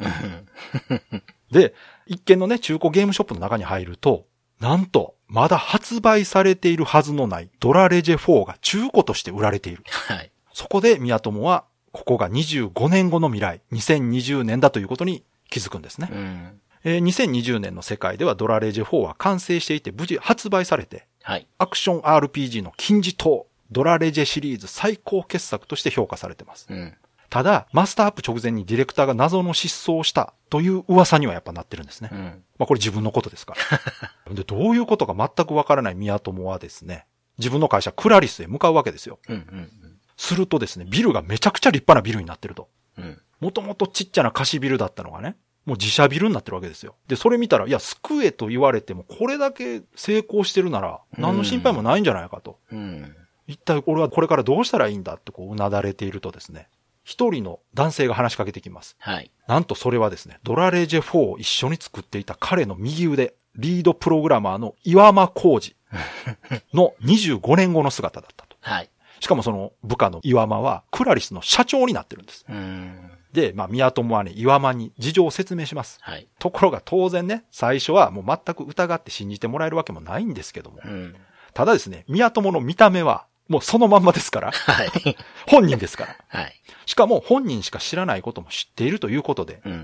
[1.51, 1.75] で、
[2.07, 4.27] 一見のね、中古ゲームショップの中に入ると、
[4.61, 9.85] なんと、まだ発売されているはずのないドラレジェ4が中古として売られている。
[9.87, 10.31] はい。
[10.53, 16.09] そこで宮友は、ここが25年後の未来、2020年だということに気づくんですね。
[16.11, 16.61] うん。
[16.85, 21.47] えー2020年の世界ではドラレジェ4は完成していて無事発売されて、はい。
[21.59, 26.67] アクション RPG の金字塔、ドラレジェシリーズ最高傑作として評価されてます。
[26.71, 26.95] うん。
[27.31, 32.09] ただ、マスターアップ直前にディレクターが謎の失踪をしたという噂にはやっぱなってるんですね。
[32.13, 32.19] うん。
[32.59, 33.55] まあこれ自分のことですか
[34.27, 34.33] ら。
[34.35, 37.07] で、どういうことか全くわからない宮友はですね、
[37.39, 39.19] 自分の会社クラリスへ向かうわけですよ。
[39.29, 39.37] うん。
[39.37, 39.71] うん。
[40.17, 42.69] するとですね、ビルがめちゃくちゃ立派なビルになってると。
[42.97, 43.21] うん。
[43.41, 46.97] もともとちっちゃな貸しビルだったのがね、もう自社ビルになってるわけですよ。
[47.09, 52.59] で、それ見たら、いや、救えと言われても、これだけ成功してるなら、何の心配もないんじゃないかと。
[52.73, 53.15] うん。
[53.47, 56.69] 一体俺はこれからどうしたらいいんだってこう、うなだれているとですね、
[57.09, 58.95] 一人の男性が話しかけてきます。
[58.99, 59.31] はい。
[59.47, 65.75] なんとそれはですね、ドラレジェ4を一緒に作っていた彼の右腕、リードプログラマーの岩間浩二
[66.77, 68.59] の25年後の姿だったと。
[68.61, 68.91] はい。
[69.21, 72.45] しかもその部下の岩間は、クラリスの社長になってるんです。
[72.47, 73.11] うん。
[73.33, 75.99] で、まあ、宮友はね、岩間に事情を説明します。
[76.03, 76.29] はい。
[76.39, 80.81] ところが当然ね、最初はもう全く疑って信じてもらえるわけもないんですけども。
[80.85, 81.17] うん。
[81.55, 84.91] ただですね、宮友の見た目は、もうそのまんまですから、はい。
[85.47, 86.17] 本人ですから。
[86.29, 86.53] はい。
[86.87, 89.73] しかも本人しか知らないことも知っているということで、うん。
[89.73, 89.75] う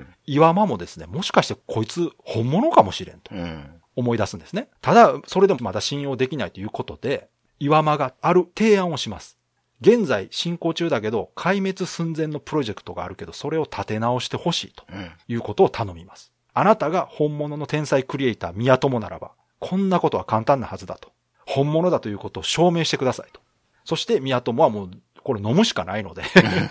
[0.00, 0.06] ん。
[0.26, 3.70] 岩間もですね、もしかしてこいつ本物かもしれんとうん。
[3.96, 4.68] 思い出すんですね。
[4.80, 7.28] ただ、それでもまだ信用できないということで、
[7.58, 9.36] 岩間がある提案をします。
[9.82, 15.10] 現在進行中だけど、壊滅寸前のプロジェクトがあるけど、それを立て直してほしいとうん。
[15.28, 16.32] いうことを頼みます。
[16.52, 21.12] あなたが本物の天才クリエイター宮友ならば、こんなことは簡単なはずだと。
[21.50, 23.40] 本物だということを証明してくださいと。
[23.84, 24.90] そして宮友はもう、
[25.22, 26.22] これ飲むしかないので、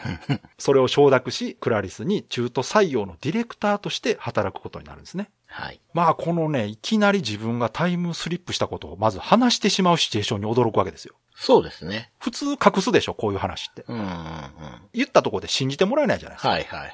[0.57, 5.29] それを承諾し、クラリスに中途採用のディレクターとして働くことになるんですね。
[5.47, 5.81] はい。
[5.93, 11.15] まあ、このね、いきなり自分がタイムスリップしたことをまず話してしまうシチュエーションに驚くわけですよ。
[11.35, 12.11] そうですね。
[12.19, 13.83] 普通隠すでしょ、こういう話って。
[13.87, 13.97] うん。
[13.97, 14.03] うん。
[14.03, 14.09] うん
[14.93, 16.49] 言ったところで信じてもらえないじゃないですか。
[16.49, 16.91] はいはいはい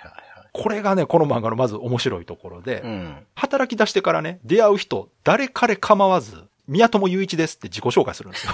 [0.58, 2.82] これがね、この漫画のまず面白いところで、はい。
[2.84, 3.28] うん。
[3.36, 8.54] 働き出してからね、出会う人、誰彼構わず、宮友雄一ですって自己紹介するんですよ。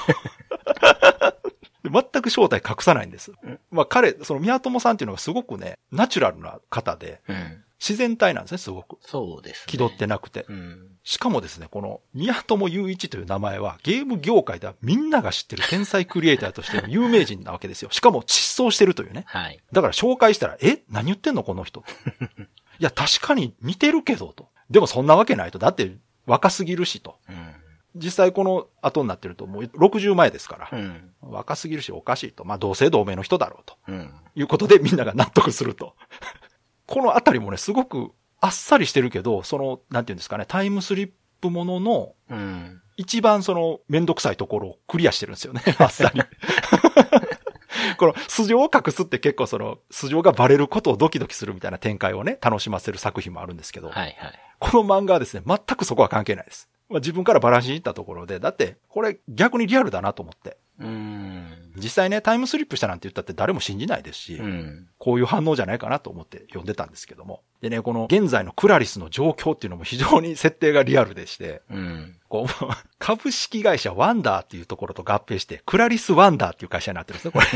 [1.84, 3.32] で全く正体隠さないんです。
[3.71, 7.63] まあ彼、その宮友さんっていうのがすごくね、ナチュラルな方で、うん。
[7.82, 8.97] 自然体なんですね、すごく。
[9.02, 9.63] そうですね。
[9.65, 10.45] 気取ってなくて。
[10.47, 10.88] うん。
[11.04, 17.89] しかもですね、この宮友雄一という名前はゲーム業界ではみんなが知ってる天才クリエイターとしての有名人なわけですよ。
[17.91, 19.24] しかも失踪してるというね。
[19.26, 19.60] はい。
[19.71, 20.84] だから紹介したら、え？
[20.89, 21.84] 何言ってんのこの人。
[22.78, 24.50] いや、確かに似てるけど、と。
[24.69, 25.58] でもそんなわけないと。
[25.58, 25.95] だって
[26.28, 27.17] 若すぎるし、と。
[27.28, 27.56] うん。
[27.95, 30.77] 実際この後になってるともう60前ですから。
[30.77, 31.12] うん。
[31.21, 32.45] 若すぎるしおかしいと。
[32.45, 33.75] まあ同姓同名の人だろうと。
[33.88, 34.13] うん。
[34.36, 35.95] いうことでみんなが納得すると。
[36.88, 42.82] このあたりもね、すごくあっさりしてるけど、その、なんていうんですかね、タイムスリップもののうん。
[42.97, 46.21] 一番その、めんどくさいところをクリアしてるんですよね、 あっさり。
[47.97, 54.39] この、素性を隠すって結構その、素性がバレることをドキドキするみたいな展開をね、楽しませる作品もあるんですけど、はいはい。
[54.60, 56.69] この漫画はですね、全くそこは関係ないです。
[56.91, 60.58] まあ、自分からバランスに行ったところで、だって、これ逆にリアルだなと思って。
[60.80, 61.71] うん。
[61.77, 64.88] 実際ね、タイムスリップしたなんて言ったって誰も信じないですし、うん。
[64.97, 67.43] こういう反応じゃないかなと思って読んでたんですけども。
[67.62, 72.15] でね、この現在のクラリスの状況っていうのも非常に設定がリアルでして、うん。
[72.27, 72.65] こう、
[72.99, 77.47] 株式会社ワンダーっていうところと合併して、クラリスワンダーっていう会社になってるんですね、これ。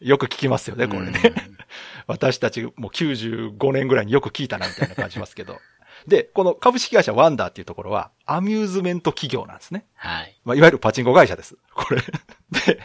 [0.06, 1.20] よく聞きますよね、これね。
[2.06, 5.58] 私たちもう95年ぐらいによく聞いたなみたいな感じしますけど。
[6.06, 9.86] で、この株式会社ワンダーっていうところは、アミューズメント企業なんですね。
[9.94, 10.36] はい。
[10.44, 11.56] まあ、いわゆるパチンコ会社です。
[11.74, 12.00] これ。
[12.66, 12.80] で、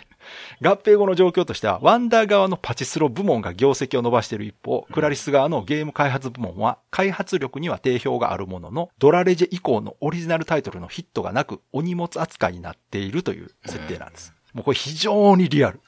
[0.61, 14.33] 合併後の状況としては、ワンダー側のパチスロ部門が業績を伸ばしている一方、クラリス側のゲーム開発部門は、開発力には定評があるものの、ドラレジェ以降のオリジナルタイトルのヒットがなく、お荷物扱いになっているという設定なんです。
[14.53, 15.79] もうこれ非常にリアル。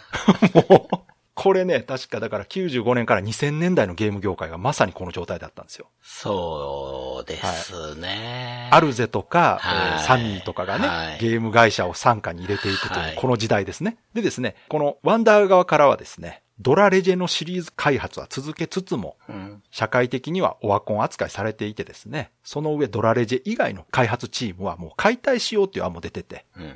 [0.68, 0.96] もう、
[1.40, 5.86] これね、確かだから95年から2000年代のゲーム業界がまさにこの状態だったんですよ。
[6.02, 8.68] そうですね。
[8.72, 13.98] アルゼとか、はいえーサミーとかがね、はいゲーム会社を傘下に入れていくという、はいこの時代ですね。
[14.14, 19.62] でですね、このワンダー側からはですね、ドラレジェのシリーズ開発は続けつつも、うん。
[19.70, 26.74] 社会的にはオワコン扱いされていてですね、その上ドラレジェ以外の開発チームはもう解体しようっていう案も出てて、うん。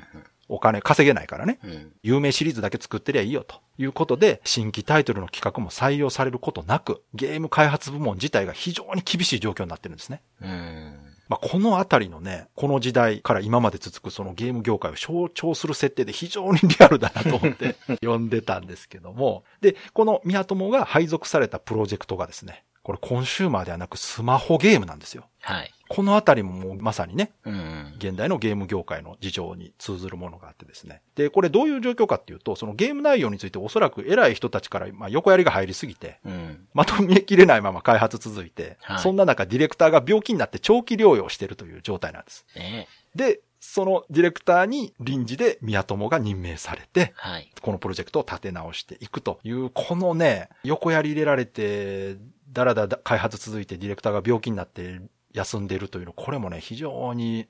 [0.53, 1.93] お金稼げないからね、うん。
[2.03, 10.23] 有名シリーズだけ作ってりゃいいよということで、新規タイトルの企画も採用されることなく、ゲーム開発部門自体が非常に厳しい状況になってるんですね。
[10.43, 11.12] うん。
[11.29, 19.45] まあ、このあたりのね、この時代から今まで続くそのゲーム業界を象徴する設定で非常にリアルだなと思って読んでたんですけども。
[19.62, 25.25] で、この宮友が配属されたプロジェクトがですね、これコンシューマーではなくスマホゲームなんですよ。
[25.40, 25.71] はい。
[25.88, 27.95] このあたりももうまさにね、うん。
[27.99, 31.01] 現代のゲーム業界の事情に通ずるものがあってですね。
[31.14, 36.66] で、これどういう状況かっていうと、そのゲーム内容についておそらく偉い人たちから、まあ、横やりが入りすぎて、うん。
[36.73, 42.47] まとめきれないまま開発続いて、はいそんな中ディレクターが病気になって長期療養してるという状態なんです。
[42.57, 47.48] ねで、そのディレクターに臨時で宮友が任命されて、はい。
[47.62, 52.16] このプロジェクトを立て直していくという、このね、横やり入れられて、
[52.51, 55.01] だらだら開発続いてディレクターが病気になって
[55.33, 57.46] 休んでるというの、これもね、非常に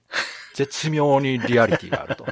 [0.55, 2.27] 絶妙にリアリティがあると。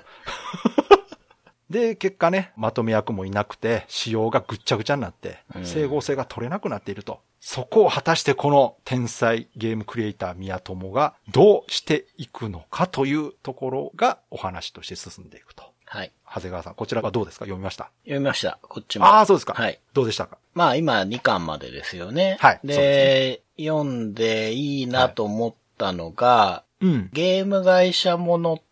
[1.70, 7.20] で、結果ね、まとめ役もいなくて、仕様がぐっちゃぐちゃになってう、ん整合性が取れなくなっていると。
[7.40, 15.64] そこを果たしてこの天才ゲームクリエイター宮友がどうしていくのかというところがお話として進んでいくと。
[15.86, 16.12] はい。
[16.26, 17.46] 長谷川さん、こちらがどうですか？
[17.46, 17.90] 読みました？
[18.04, 18.58] 読みました。
[18.62, 19.06] こっちも。
[19.06, 19.54] ああ、そうですか。
[19.54, 19.80] はい。
[19.94, 20.26] どうでした？
[20.26, 22.36] かまあ今2巻までですよね。
[22.40, 27.10] はいでで読んでいいなと思ったのが、うん。
[27.12, 28.69] ゲーム会社ものって、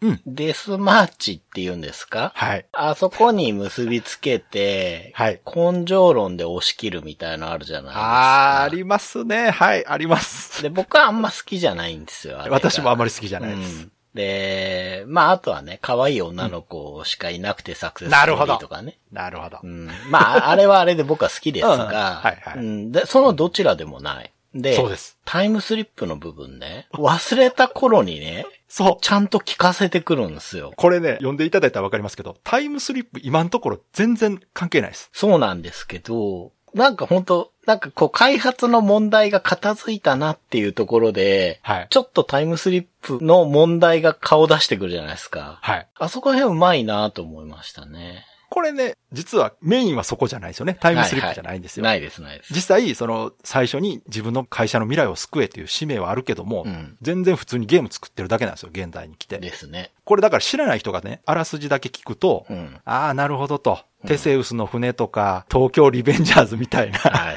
[0.00, 2.32] うんデスマーチって言うんですか？
[2.34, 2.66] はい。
[2.72, 5.40] あそこに結びつけて、はい。
[5.46, 8.56] 根性論で押し切るみたいなのあるじゃないですか。
[8.58, 9.50] あー、ありますね。
[9.50, 10.62] はい、あります。
[10.62, 12.38] で、僕はあんま好きじゃないんですよ。
[12.50, 13.76] 私もあまり好きじゃないです。
[13.76, 18.98] うんで、まあ、あとはね、可愛い女の子しかいなくてサクセスストーなるほどリーとかね。
[19.12, 19.66] なるほどう。
[19.68, 19.88] ん。
[20.08, 21.84] まあ、あれはあれで僕は好きですうんが、
[22.20, 24.32] はいはいうんで、そのどちらでもない。
[24.52, 25.16] で、そうです。
[25.24, 28.96] タイムスリップの部分ね、忘れた頃にね、そう。
[29.02, 30.72] ちゃんと聞かせてくるんですよ。
[30.76, 35.10] これね、読んでいただいたらわかりますけど、タイムスリップ今のところ全然関係ないです。
[35.12, 41.86] そうなんですけど、なんか本当なんかこう開発の問題が片付いたなっていうところで、はい。
[41.90, 45.58] ちょっとタイムスリップの問題が顔出してくるじゃないですか。
[45.62, 45.88] はい。
[45.98, 48.24] あそこら辺うまいなと思いましたね。
[48.50, 50.76] これね、実はメインはそこじゃないですよね。
[50.80, 51.84] タイムスリップじゃないんですよ。
[51.84, 52.52] ないです、ないです。
[52.52, 59.38] 実際、その、最初に自分の会社の未来を救えという使命はあるけども、うん全然普通にゲーム作ってるだけなんですよ、現代に来て。
[59.38, 59.92] ですね。
[60.04, 62.80] これだから知らない人がね、あらすじだけ聞くと、うん。
[62.84, 63.78] ああ、なるほどと。
[64.06, 67.36] テセウスの船とか、東京リベンジャーズみたいな、はいはいはい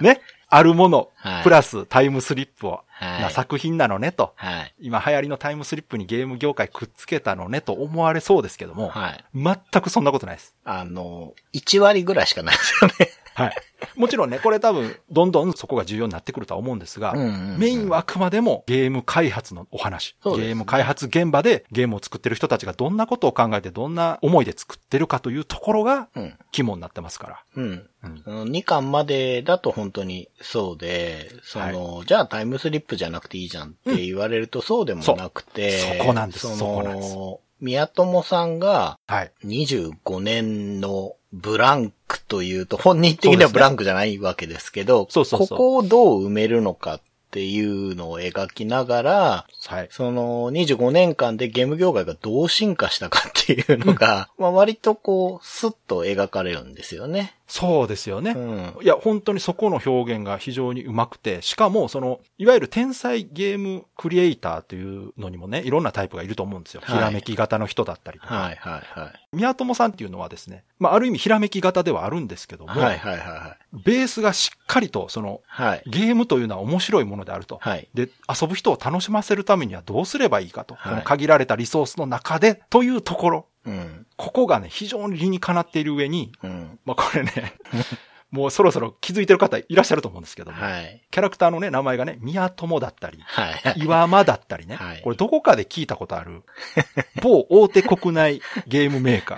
[0.00, 0.02] い。
[0.04, 4.32] ね、あるもの、はいプラスタイムスリップを、はいな作品なのねと。
[4.36, 4.74] はい。
[4.80, 9.24] 今流行りのタイムスリップにゲーム業界くっつけたのねと思われそうですけども、はい。
[9.34, 10.54] 全くそんなことないです。
[10.64, 13.08] あの、1割ぐらいしかないですよね。
[13.34, 13.54] はい。
[13.96, 20.16] もちろんね、これ多分、どんどんそこが重要になってくるとは思うんですが、うんうんうんメインはあくまでもゲーム開発のお話。
[20.24, 26.34] ねゲーム開発現場でゲームを作ってる人たちがどんなことを考えてどんな思いで作ってるかというところがうん。
[26.50, 27.44] 肝になってますから。
[27.56, 27.88] うん。
[28.04, 39.32] うんうん2巻までだと本当にそうで、その、じゃあタイムスリップじゃなくていいじゃんって言われるとそうでもなくて、そうそこなんですそそこなんですの、宮友さんがはい。
[39.44, 47.00] 25年のブランクというと、本人的にはブランクじゃないわけですけど、そうそうここをどう埋めるのかっ
[47.30, 49.88] ていうのを描きながら、はい。
[49.90, 57.34] その25年間でゲーム業界がどう進化したかっていうのが、まあ割とこう、スッと描かれるんですよね。
[57.52, 58.30] そうですよね。
[58.30, 58.76] うん。
[58.82, 66.80] いや、本当にそこの表現が非常にうまくて、しかも、その、いわゆる天才ゲームクリエイターというのにもね、いろんなタイプがいると思うんですよ。
[66.82, 68.34] はいひらめき型の人だったりとか。
[68.34, 69.12] はいはいはい。
[69.36, 73.82] 宮友さんっていうのはですね、まあ、ある意味ひらめき型ではあるんですけども、はいはいはいはい。
[73.84, 75.82] ベースがしっかりと、その、はい。
[75.86, 77.58] ゲームというのは面白いものであると。
[77.60, 77.86] はい。
[77.92, 80.74] で、遊ぶ人を楽しませるためにはどうすればいいかと。
[80.74, 83.46] はいこの限られたリソースの中で、というところ。
[83.66, 84.06] うん。
[84.16, 86.78] ここがね、非常に理にかなっている上に、うん。
[86.84, 87.54] まあ、これね、
[88.30, 91.02] もうそろそろ気づいてる方いらっしゃると思うんですけども、はい。
[91.10, 93.80] キャラクターのね、名前がね、宮友だったり、はい。
[93.80, 96.42] 岩間だったりね、はいこれどこかで聞いたことある、
[97.22, 99.34] 某大手国内ゲームメーカ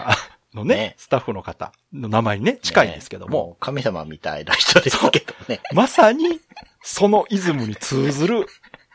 [0.53, 5.61] ーのね、ねスタッフの方の名前にね、近いんですけども、ねう神様みたいな人ですけどね。
[5.75, 6.41] まさに、
[6.83, 8.47] そのイズムに通ずる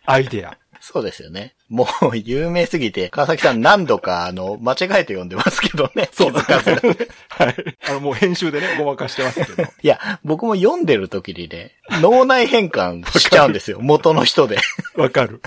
[0.05, 0.57] アイデア。
[0.79, 1.55] そうですよね。
[1.69, 6.09] もう有名すぎて、川崎さん何度かあの、間違えて読んでますけどね。
[6.13, 7.55] そう気づかずはい。
[7.87, 9.63] あの、もう編集でね、ごまかしてますけど。
[9.81, 13.79] いや、僕も読んでる時にね、脳内変換しちゃうんですよ。
[13.81, 14.57] 元の人で。
[14.95, 15.41] わかる。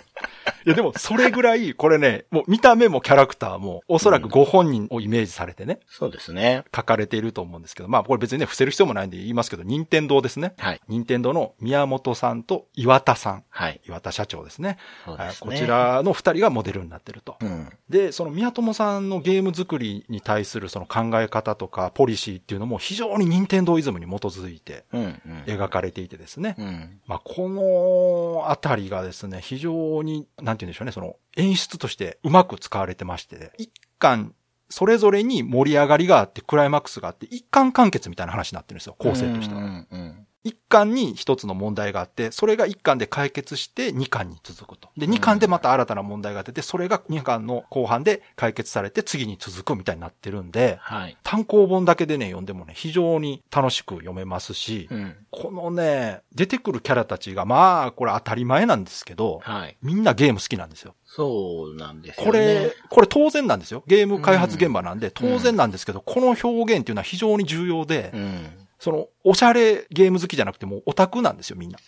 [0.65, 6.65] いや、でも、それぐらい、これね、もう見た目もキャラクターも、おそらくご本人をイメージされてね、そうですね。
[6.75, 10.55] 書かれていると思うんですけど、まあ、これ別にね、伏せる必要もないんで言いますけど、任天堂ですね。
[10.59, 10.81] はい。
[10.89, 13.45] 任天堂の宮本さんと岩田さん。
[13.51, 13.81] はい。
[13.87, 14.79] 岩田社長ですね。
[15.05, 15.51] そうですね。
[15.51, 15.67] はいこち。
[15.67, 17.37] らの二人がモデルになってると。
[17.41, 17.69] うん。
[17.89, 25.03] で、その宮友さんのゲーム作りに対するその考え方とかポリシーっていうのも非常に任天堂イズムに基づいてうん。
[25.03, 25.43] うん。
[25.47, 26.55] 描かれていてですね。
[26.59, 27.01] うん。
[27.07, 34.35] まあ、このあたりがですね、非常に、なんて言うんでしょうね、その演出としてうまく使われてまして、一巻、
[34.69, 39.61] それぞれに盛り上がりがあって、クライマックスがあって、一巻完結みたいな話になってるんですよ、構成としては。
[39.61, 39.87] うん。
[39.91, 40.27] うん。
[40.45, 44.89] 一巻に一つの問題があって、それが一巻で解決して二巻に続くと。
[44.97, 51.17] で、二巻でまた新たな問題が出て、それが二巻の後半で解決されて次に続くみたいになってるんで、はい。
[51.23, 55.17] 単行本だけでね、読んでもね、非常に楽しく読めますし、うん。
[55.31, 59.77] このね、出てくるキャラたちが、まあ、これ当たり前なんですけど、はい。
[59.81, 60.95] みんなゲーム好きなんですよ。
[61.05, 62.27] そうなんですよね。
[62.27, 63.85] これ、これ当然なんですよ。
[63.87, 68.62] ゲーム開発現場なんで、当然なんですけど、この表現っていうのは非常に重要で、うん。
[68.83, 71.79] その、おしゃれゲーム好きじゃなくてもうオタクなんですよ、みんな。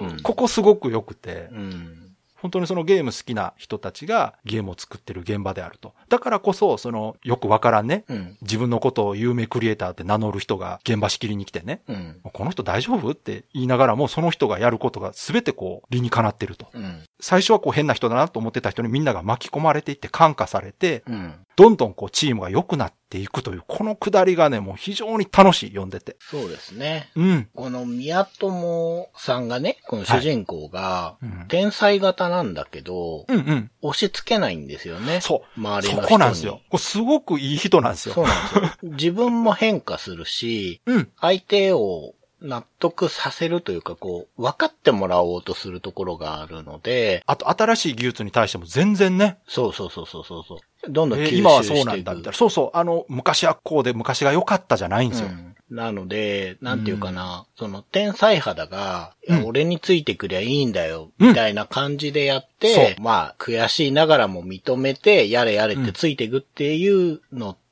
[0.00, 0.18] うん。
[0.20, 2.16] ここすごく良くて、うん。
[2.34, 5.94] 本当にそのゲーム好きな人たちがゲームを作ってる現場であると。
[6.08, 8.36] だからこそ、その、よくわからんね、うん。
[8.42, 12.20] 自分のことを有名クリエイターって名乗る人が現場仕切りに来てね、うん。
[12.24, 16.66] この人大丈夫って言いながらも、その人がやることが全てこう、理にかなってると。
[16.74, 17.04] うん。
[17.20, 21.43] 最初はこう変な人だなと思ってた人にみんなが巻き込まれていって感化されて、うん。
[21.56, 26.16] どんどんこうチームが良くなっていくという、このくだりがね、もう非常に楽しい、読んでて。
[26.20, 27.10] そうですね。
[27.14, 27.48] うん。
[27.54, 33.70] この宮友さんがね、この主人公がうん、天才型なんだけど、うんうん。
[33.82, 35.20] 押し付けないんですよね。
[35.20, 35.38] そう。
[35.54, 36.08] そ周りの人に。
[36.08, 36.60] こなんですよ。
[36.70, 38.14] これすごくいい人なんですよ。
[38.14, 38.62] そうなんですよ。
[38.94, 41.08] 自分も変化するし、うん。
[41.20, 50.58] 相手を納得させるというか、こう、分かってもらおうとするところがあるので、あと、新しい技術に対しても全然ね、そうそうそうそうそうそう。
[50.88, 52.32] どんどん吸収していく、えー今はそうなんだ、みたいな。
[52.32, 52.76] そうそう。
[52.76, 55.28] あの、昔はこうで昔が良かったじゃないんですよ。
[55.28, 55.54] うん。
[55.70, 59.14] なので、なんていうかな、その天才肌が、
[59.44, 61.28] 俺についてくりゃいいんだよ、うん。
[61.28, 67.63] みたいな感じでやって、そまあ、悔しいながらも認めて、やれやれってついていくっていうのって、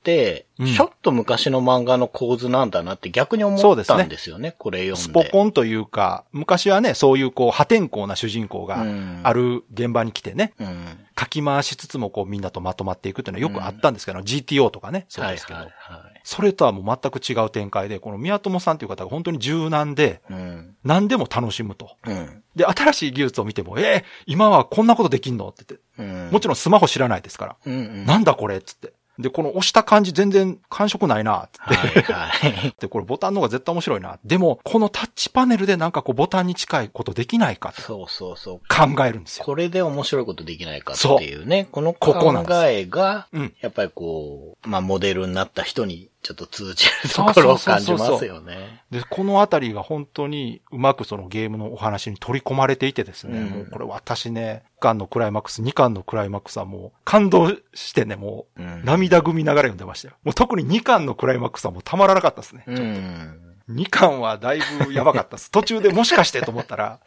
[0.58, 5.24] うんちょっと昔の漫画の構図なんだなって逆に思ったんですよね、これ読スんで。
[5.24, 10.86] ポコンというか、昔はね、そういうこう破天荒な主人公がうんある現場に来てね、うん。
[11.14, 15.58] かき回しつつもこうみんなとまとまっていくっていうのはよくあったんですけど、GTO とかね、そうですけど。
[15.60, 16.20] はいはいはい。
[16.24, 20.76] それとはもう全く違う展開で、この宮友さんという方が本当に柔軟で、うん。
[20.84, 21.96] 何でも楽しむと。
[22.06, 22.42] うん。
[22.54, 26.22] で、新しい技術を見ても、えー今はこんなことできんのって言って。
[26.26, 26.30] うん。
[26.30, 27.56] もちろんスマホ知らないですから。
[27.66, 28.06] うんうん。
[28.06, 28.92] なんだこれっつって。
[29.18, 32.12] で、この押した感じ全然感触ないな、つって。
[32.12, 32.74] はいはい。
[32.78, 34.18] で、これボタンの方が絶対面白いな。
[34.24, 38.58] でも、このタッチパネルでなんかこうボタンに近いことできないかとそうそうそう。
[38.68, 39.44] 考えるんですよ。
[39.44, 41.68] これで面白いことできないかっていうね。
[41.70, 43.54] このここなん考えが、うん。
[43.60, 48.84] やっぱりこう、まあモデルになった人にちょっと通じるところを感じますよね。
[48.92, 60.14] で、このあたりが本当にうまくそのゲームのお話に取り込まれていてですね、うんもうこれ私ね、1巻のクライマックス、2巻のクライマックスはもう感動してね、もううん涙ぐみながら読んでましたよ。
[60.22, 62.64] もう特に2巻のクライマックスはもうたまらなかったですね。
[62.68, 63.40] うん。
[63.70, 65.50] 2巻はだいぶやばかったです。
[65.50, 67.00] 途中でもしかしてと思ったら、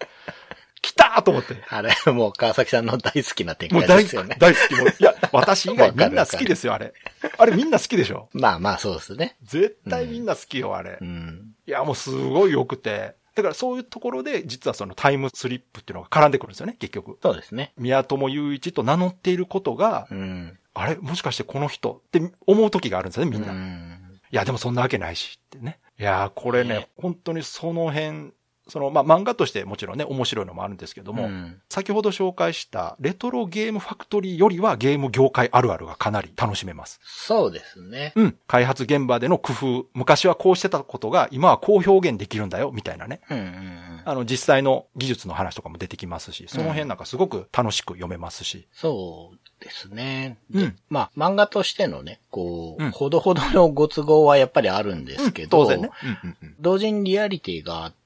[0.85, 1.55] 来たーと思って。
[1.67, 4.37] あれ、もう川崎さんの大好きな展もう大好き、開ですよね。
[4.39, 4.75] 大好き。
[4.75, 6.93] もういや、 私以外みんな好きですよ、あれ。
[7.37, 8.29] あれみんな好きでしょ？
[8.33, 9.35] まあまあそうですね。
[9.43, 11.03] 絶対みんな好きよ、あれう。
[11.03, 11.55] ん。
[11.65, 13.15] いや、もうすごい良くて。
[13.33, 17.17] だからそういうところで、実はそのタイムスリップっていうのが絡んでくるんですよね、結局。
[17.21, 17.73] そうですね。
[17.77, 20.57] 宮友雄一と名乗っていることが、うん。
[20.73, 23.51] あれもしかしてこの人って思う時があるんですよね、みんな。
[23.51, 24.19] いうん。
[24.31, 25.79] いや、でもそんなわけないしってね。
[25.99, 28.31] いやー、これね、ね本当にその辺、
[28.67, 36.99] その、まあ、漫画としてもちろんね、面白いのもあるんですけども、うん先ほど紹介したレトロゲームファクトリーよりはゲーム業界あるあるがかなり楽しめます。
[37.03, 38.13] そうですね。
[38.15, 38.37] うん。
[38.47, 43.21] 開発現場での工夫、昔はこうしてたことが今はこう表現できるんだよ、みたいなね。
[43.29, 44.01] うんうんうん。
[44.05, 48.67] あの、実際の技術の話とかも出てきますし、その辺なんかすごく楽しく読めますし。
[48.71, 50.37] そうですね。
[50.49, 55.89] でうんまあ、漫画としてのね、こう、うんほどほどのご都合はやっぱりあるんですけど、当然ね。
[56.03, 56.55] うんうんうん。
[56.59, 58.04] 同時にリアリティがあって、うん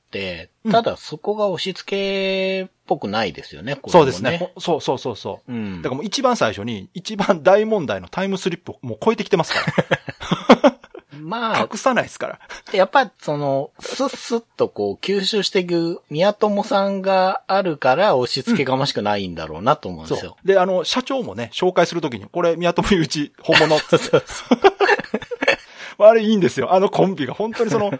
[0.71, 4.51] ただそこが押し付けっぽくないですよね、これもそうですね。
[4.55, 5.51] ほそうそうそうそう。
[5.51, 5.81] うん。
[5.81, 10.79] だからもう一番最初に、一番大問題のタイムスリップをもう超えてきてますから。
[11.19, 12.39] まあ、隠さないですから。
[12.71, 20.31] やっぱその、スッスッとこう吸収していく宮友さんがあるから押し付けがましくないんだろうなと思うんですよ。
[20.31, 20.47] そう。
[20.47, 23.77] で、あの、社長もね、紹介するときに、これ、宮友祐一、本物。
[23.79, 24.59] そうそうそう。
[26.03, 26.73] あれいいんですよ。
[26.73, 27.33] あのコンビが。
[27.33, 27.91] 本当にその、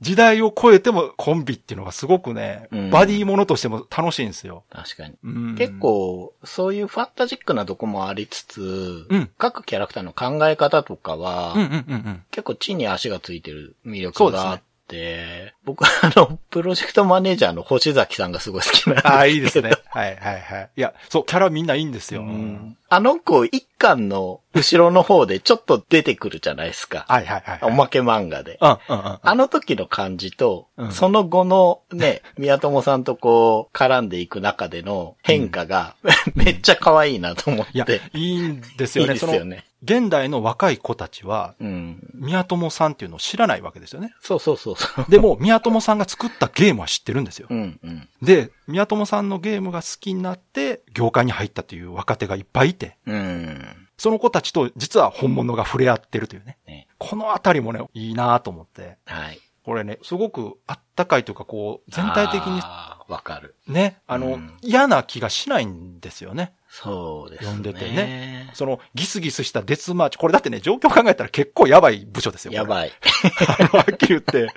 [0.00, 4.64] 時代を超えてもコンビっていうのがすごくね、うんバディものとしても楽しいんですよ。
[4.70, 5.14] 確かに。
[5.22, 12.22] うん結、構、そういうファンタジックなとこもありつつ、うん各キャラクターの考え方とかは、うんうんうんうん。
[12.30, 19.14] 結構地に足がついてる魅力があって、僕はあの、プロジェクトマネージャーの星崎さんがすごい好きなんですけど。
[19.14, 19.70] ああ、いいですね。
[19.88, 20.70] はいはいはい。
[20.76, 22.22] いや、そう、キャラみんないいんですよ。
[22.22, 27.06] うんあの子、一巻の後ろの方でちょっと出てくるじゃないですか。
[27.08, 27.58] はいはいはい。
[27.62, 28.58] おまけ漫画で。
[28.60, 29.18] うんうんうん。
[29.22, 35.94] あの時の感じと、うんその後のね、 宮友さんとこう、絡んでいく中での変化が、
[36.34, 37.72] めっちゃ可愛いなと思って。
[37.74, 39.14] いや、いいんですよね。
[39.14, 39.64] いいですよね。
[39.82, 42.00] 現代の若い子たちは、うん。
[42.14, 44.12] 宮友さんっていうのを知らないわけですよね。
[44.20, 45.10] そうそうそうそう。
[45.10, 47.46] でも、宮友さんが作ったゲームは知ってるんですよ。
[47.50, 48.08] うんうん。
[48.20, 53.88] で、宮友さんのゲームが好きになって、業界に入ったという若手がいっぱいいて、うん。
[53.98, 56.56] その子たちと実は本物が触れ合ってるというね。
[56.66, 56.88] ね。
[56.98, 58.96] このあたりもね、いいなと思って。
[59.04, 59.40] はい。
[59.62, 63.56] これね、すごくあったかいというか、こう、全体的にわかる。
[63.66, 66.54] ね、あの、うん嫌な気がしないんですよね。
[66.68, 67.46] そうですね。
[67.50, 68.50] 読んでてね。
[68.54, 70.18] その、ギスギスしたデスマーチ。
[70.18, 72.52] これだってね、状況考えたら結構やばい部署ですよ。
[72.52, 72.54] い。
[72.54, 72.92] やばい。
[73.60, 74.48] あのはっきり言って、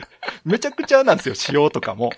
[0.45, 2.11] めちゃくちゃなんですよ、仕様とかも。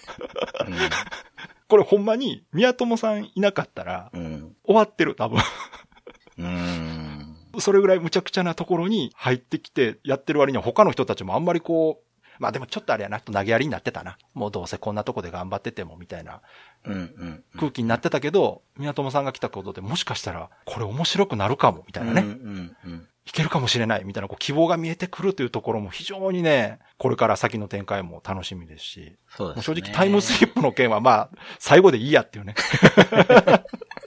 [1.68, 4.26] これほんまに、宮友さんいなかったら、うん。
[4.26, 4.56] うん。
[4.64, 5.40] 終わってる、多分。
[6.38, 7.36] うん。
[7.60, 12.06] それぐらい無茶苦茶なところに入ってきてやってる割には他の人たちもあんまりこう、
[12.38, 14.18] まあでもちょっとあれやな、投げやりになってたな。
[14.34, 16.42] もうどうせこんなとこで頑張っててもみたいな。
[17.58, 22.24] 空気になってたけど、宮友さんが来たことでもしかしたらこれ面白くなるかもみたいなね。
[23.26, 29.64] いけるかもしれないみたいなこう希望が見えてくるというところも非常にね、これから先の展開も楽しみですし、そうですね。
[29.64, 32.56] 正直タイムスリップの件はまあ、最後でいいやっていうね。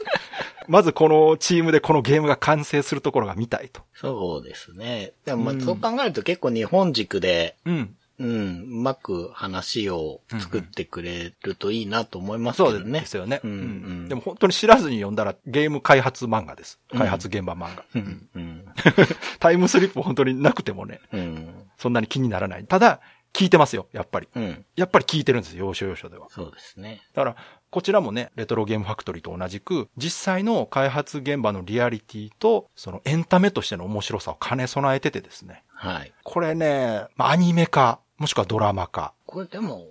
[0.68, 3.82] まずこのチームでこのゲームが完成するところが見たいと。
[3.94, 5.12] そうですね。
[5.24, 7.96] でもまうんあそう考えると結構日本軸で、うん。
[8.18, 13.00] うん、うまく話を作ってくれるといいなと思いますけそうどね。
[13.00, 13.40] ですよね。
[13.44, 16.80] うんうんでも本当に知らずに読んだらゲーム開発漫画です。
[16.92, 17.84] うん開発現場漫画。
[17.94, 18.28] うん。
[18.34, 18.64] うん。
[19.38, 21.48] タイムスリップ本当になくてもね、うん。
[21.76, 22.64] そんなに気にならない。
[22.64, 23.00] ただ、
[23.32, 24.28] 聞いてますよ、やっぱり。
[24.34, 24.64] うん。
[24.74, 26.26] やっぱり聞いてるんですよ、要所要所では。
[26.30, 27.02] そうですね。
[27.14, 27.36] だから、
[27.70, 35.62] こちらもね、レトロゲームファクトリーと同じく、実際の開発現場のリアリティと、そのエンタメとしての面白さを兼ね備えててですね。
[35.68, 36.12] はい。
[36.24, 39.14] これね、まあ、アニメ化、もしくはドラマ化。
[39.26, 39.86] これでも、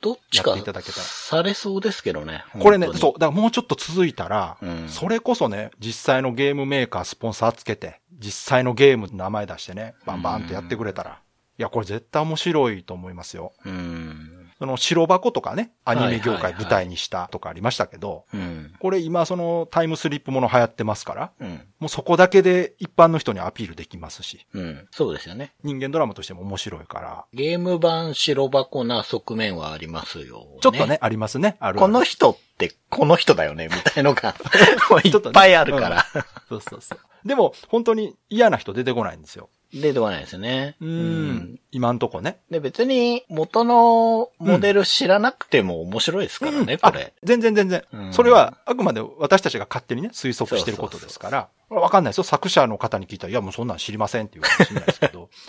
[0.00, 2.44] どっちやかっていただけたらされそうですけどね。
[2.58, 11.20] これね、そう、だからもうちょっと続いたら、うんそれこそね、実際のゲームメーカースポンサーつけて、実際のゲームの名前出してね、バンバンとやってくれたら、
[11.58, 13.52] いや、これ絶対面白いと思いますよ。
[13.64, 14.31] うん。
[14.62, 18.72] その白箱とかね、アニメ業界舞台にしたとかありましたけど、うん。
[18.78, 21.48] これ今そのタイムスリップもの流行ってますから、うん。
[21.80, 24.86] もうそこだけで一般の人にアピールできますし、うん。
[24.92, 25.52] そうですよね。
[25.64, 30.96] 人間ドラマとしても面白いから、ゲーム版白箱な側面はありますよ、ちょっとね、。
[31.02, 34.36] ありますね、あるあるこの人ってこの人だよね、みたいのが、
[35.02, 36.06] いっぱいあるから。
[36.48, 36.98] そうそうそう。
[37.26, 39.48] でも、本当に嫌な人出てこないんですよ。
[39.72, 40.76] 出てこないですよね。
[40.80, 41.60] うん。
[41.70, 42.38] 今んとこね。
[42.50, 47.14] で、別に元のモデル知らなくても面白いですからね、こあれ。
[47.22, 52.24] 全然全然、うんそれはあくまで私たちが勝手にね、推測してることですから、わかんないですよ。
[52.24, 55.30] 作者の方に聞いたら、いやもうそんなん知りませんって言うかもしれないですけど。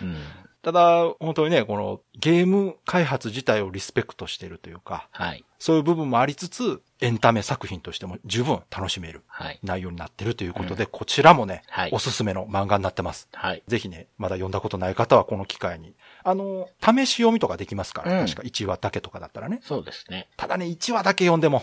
[0.02, 0.16] うん。
[0.62, 5.44] ただ、本当にね、このゲーム開発自体をリスペクトしてるというか、はい。
[5.58, 9.58] そういう部分もありつつ、エンタメ作品としても十分楽しめるはい。
[9.62, 13.28] 内容になってるということで、こちらもね、はいおすすめの漫画になってます。
[13.32, 13.62] はい。
[13.66, 15.94] ぜひね、まだ読んだことない方はこの機会に。
[16.22, 19.60] あの、試し読みとかできますから、うん確か1話だけとかだったらね。
[19.62, 20.28] そうですね。
[20.36, 21.62] ただね、1話だけ読んでも、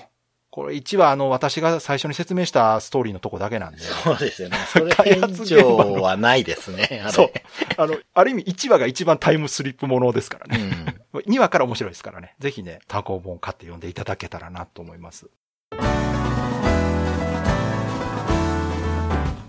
[0.58, 3.78] これ1はあの、私が最初に説明したストーリーのとこだけなんで。
[3.78, 4.58] そうですよね。
[4.74, 7.04] それ以上はないですね。
[7.12, 7.32] そう。
[7.78, 10.66] あの、ある意味1話が一番タイムスリップものですからうね。
[10.66, 10.96] ん。
[11.14, 12.34] 2話から面白いですからね。
[12.40, 15.28] ぜひね、単行本買って読んでいただけたらなと思います。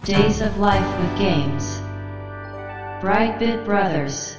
[0.04, 1.82] Days of Life with Games.
[3.00, 4.38] Brightbit Brothers.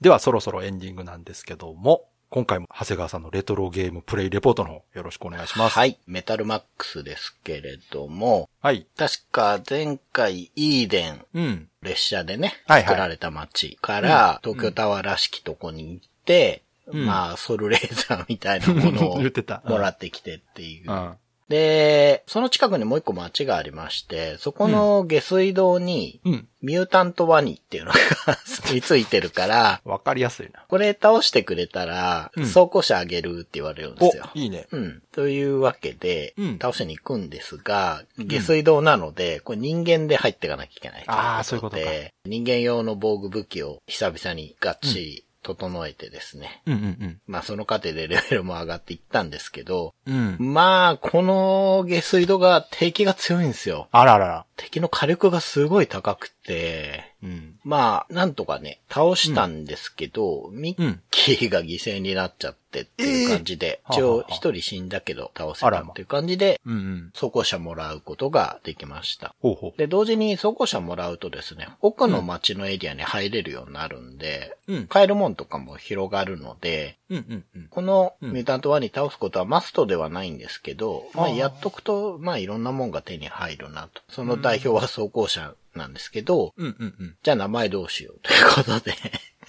[0.00, 5.78] ではそろそろエンディングなんですけども、今回も長谷川さんのレトロゲームプレイレポートの方よろしくお願いします。。
[5.78, 5.98] はいい。
[6.06, 8.86] メタルマックスですけれども、はい。
[8.96, 11.68] 確か前回イーデンうん。
[11.82, 19.62] 列車でね、はいはい作られた街から東京タワーらしきとこに行って、うんまあ、ソルレーザーみたいなものを 言ってた。
[19.66, 20.94] もらってきてっていうう。
[20.94, 21.16] ん。
[21.48, 26.48] で、その近くにもう一個街がありまして、そこの下水道に、うん。
[26.62, 27.98] ミュータントワニっていうのが
[28.82, 30.64] ついてるから、 わかりやすいな。
[30.66, 34.28] これ倒してくれたら、うん走行車あげるって言われるんですよ。
[34.34, 34.66] お、いいね。
[34.72, 35.02] うん。
[35.12, 41.76] というわけで、うん倒しに行くんですが、下水道なので、これ人間で入っていかなきゃいけないあーそういうこと
[42.24, 46.62] 人間用の防具武器を久々にがっちり整えてですね。
[46.66, 50.36] うんうんまあその過程でレベルも上がっていったんですけど、うん。
[50.40, 50.54] うん。
[50.54, 53.88] まあ、この下水道が敵が強いんですよ。
[53.92, 54.46] あららら。
[54.56, 57.58] 敵の火力がすごい高くて、うん。
[57.64, 61.00] まあ、なんとかね、倒したんですけど、ミッうん。
[61.10, 67.10] キーが犠牲になっちゃってっていう感じで、えー一応一人死んだけど倒せたっていう感じで、うんうん。
[67.14, 69.34] 走行車もらうことができました。
[69.40, 69.78] ほうほう。
[69.78, 74.86] で、同時に走行車もらうとですね、奥の街のエリアに入れるようになるんで、うん。
[74.86, 77.68] 買えるもんとかも広がるので、うんうんうん。
[77.68, 84.02] このうんミュータント1に倒すことはマストではないんですけど、まあやっとくと、まあいろんなもんが手に入るなと。
[84.10, 87.16] その代表は走行車なんですけど、うんうんうん。
[87.20, 88.94] じゃあ名前どうしようということで、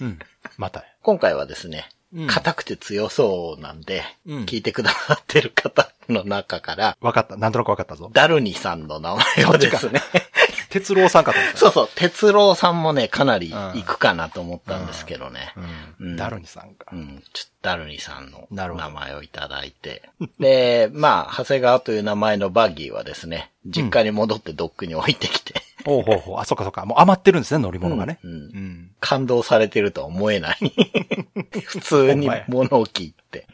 [0.00, 0.18] うん。
[0.56, 0.84] また。
[1.02, 7.36] 今回はですね、うん硬くて強そうなんで、うん聞いてくださってる方の中から、わかった。
[7.36, 8.10] なんとなくわかったぞ。
[8.12, 10.00] ダルニさんの名前をですね、
[10.70, 11.58] 鉄郎さんかと思った。
[11.58, 15.52] そうそう、哲郎さんもね、かなり行くかなと思ったんですけどね。
[16.00, 16.04] う。
[16.04, 16.96] うんんダルニさんかう。
[16.96, 20.10] ん、ちょっとダルニさんの名前をいただいて。
[20.38, 26.38] で、まあ、長谷川という名前のバギーはですね、実家に戻ってドックに置いてきて、ほうほうほう。
[26.38, 26.84] あ、そっかそっか。
[26.84, 28.18] もう余ってるんですね、乗り物がね。
[28.22, 28.90] うんうんうん。
[29.00, 30.58] 感動されてるとは思えない。
[31.64, 33.46] 普通に物を聞いて。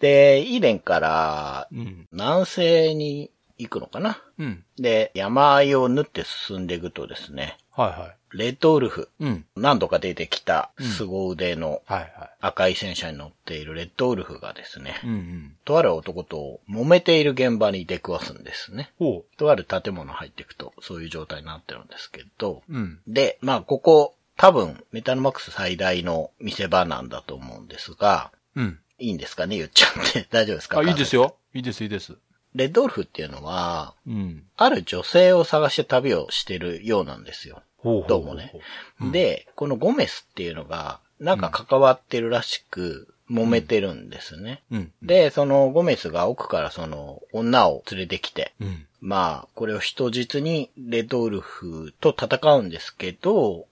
[0.00, 2.06] で、イーレンからうん。
[2.12, 4.22] 南西に行くのかな？
[4.38, 4.64] うん。
[4.78, 9.24] で、山あいを縫って進んでいくとですね、はいはレッドウルフ、い。
[9.24, 9.44] うん。
[9.56, 15.06] 何度か出てきた凄腕のはいは赤い戦車に乗っているレッドウルフがですね、い。
[15.06, 15.56] うんうん。
[15.64, 18.90] とある男と揉めている現場に出くわすんですね。
[18.98, 22.72] ほとある建物入っていくと、そういう状態になってるんですけど、う。
[22.72, 23.00] うん。
[23.06, 28.78] で、まあ、ここ、多分、メタルマックス最大の見せ場なんだと思うんですが、うん。
[28.98, 29.56] いいんですかね？
[29.58, 30.26] 言っちゃって。
[30.30, 30.78] 大丈夫ですか？
[30.80, 31.14] あ、いいです。
[31.14, 31.36] よ。
[31.54, 32.16] いいです、いいです。
[32.54, 34.44] レッドウルフっていうのは、うん。
[34.56, 37.62] ある女性を探して旅をしてるようなんですよ。
[37.78, 38.52] ほうほうほどうもね。
[39.00, 44.62] うんで、このゴメスっていうのが、なんか関わってるらしく、揉めてるんですね。
[44.70, 44.92] うん。
[45.02, 48.86] で、そのゴメスが奥からその女を連れてきて、うん。
[49.00, 53.66] まあ、これを人質にレッドウルフと戦うんですけど、ほ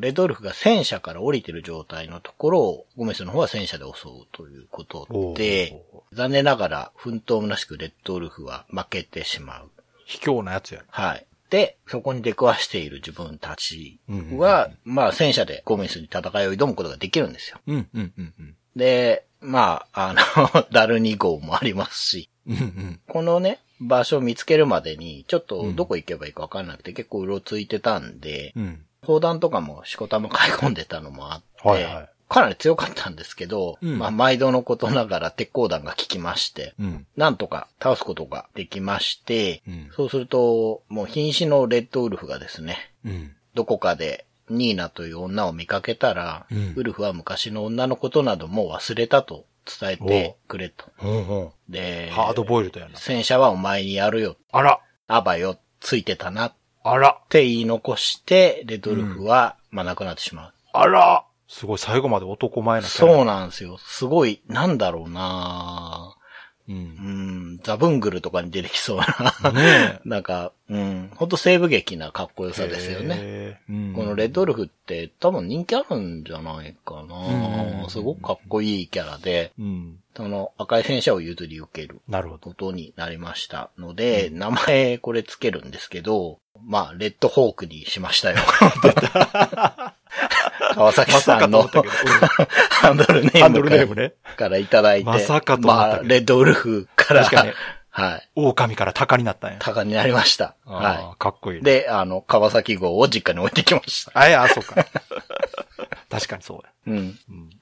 [0.00, 5.38] レッドウルフが戦車から降りてる状態のところを、ゴメスの方は戦車で襲うということう。
[5.38, 9.70] で、残念ながら奮闘むなしくレッドウルフは負けてしまう。
[10.06, 10.86] 卑怯なやつやね。
[10.90, 11.26] はい。
[11.50, 17.58] で、そこに出くわしている自分たちうんは、まあ戦車でゴメスに戦いを挑むことができるんですよ。
[17.66, 18.56] うん、うん、うん、うん。
[18.76, 23.00] で、まあ、あの、 ダル2号もありますし、うん、うん。
[23.06, 28.84] このね、場所を見つけるまでに、ちょっとどこ行けばいいかわかんなくて結構うろついてたんで、うん。
[29.08, 37.06] 砲弾とかもしこたま買い込んでたのもあって、はいはいかなり強かったんですけど、うんまあ毎度のことながら鉄鋼弾が効きまして、うん。
[37.16, 43.32] なんとか倒すことができまして、うんそうすると、もう瀕死のレッドウルフがですね、うん。
[43.54, 50.84] どこかでニーナという女を見かけたら、うんウルフは昔の女のことなども忘れたと伝えてくれと。
[51.66, 52.98] でう。、ハードボイルドやな。
[52.98, 54.36] 戦車はお前にやるよ。
[54.52, 56.52] あらアバよ、ついてたなっ
[56.90, 57.20] あら。
[57.28, 60.52] て言い残して、レッドウルフは、まあ亡くなってしまう。
[60.72, 61.24] あら。
[61.48, 63.14] すごい、最後まで男前なキャラ。
[63.14, 63.78] そうなんですよ。
[63.78, 66.14] すごい、なんだろうな
[66.68, 66.72] う。
[66.72, 69.50] うんん、ザブングルとかに出てきそうな。
[69.52, 72.52] ね なんか、うん、ほんと西部劇なかっこよえ。
[72.54, 73.60] さですよね。
[73.94, 77.86] このレッドウルフって多分人気あるんじゃないかな。
[77.86, 79.98] んすごくかっこいいキャラで、うん。
[80.16, 82.50] その赤い戦車を譲り受けるなるほど。
[82.50, 88.38] ことになりましたので、名前これつけるんですけど、まあ、レッドホークにしましたよ。
[90.74, 92.50] 川崎まささんのかと思ったけど。
[92.80, 93.04] ハンド
[93.62, 94.14] ルネームね。
[94.36, 95.04] からいただいて。
[95.04, 97.52] まさかとまあ、レッドウルフから、確かに、
[97.90, 98.28] はい。
[98.36, 99.56] 狼から鷹になったんや。
[99.58, 100.54] 高になりました。
[100.66, 101.62] あはあ、かっこいいい。
[101.62, 101.80] ね。
[101.80, 104.12] で、あの、川崎号を実家に置いてきました。
[104.14, 104.86] あ、いや、そうか。
[106.08, 107.06] 確かにそううん。
[107.06, 107.12] や。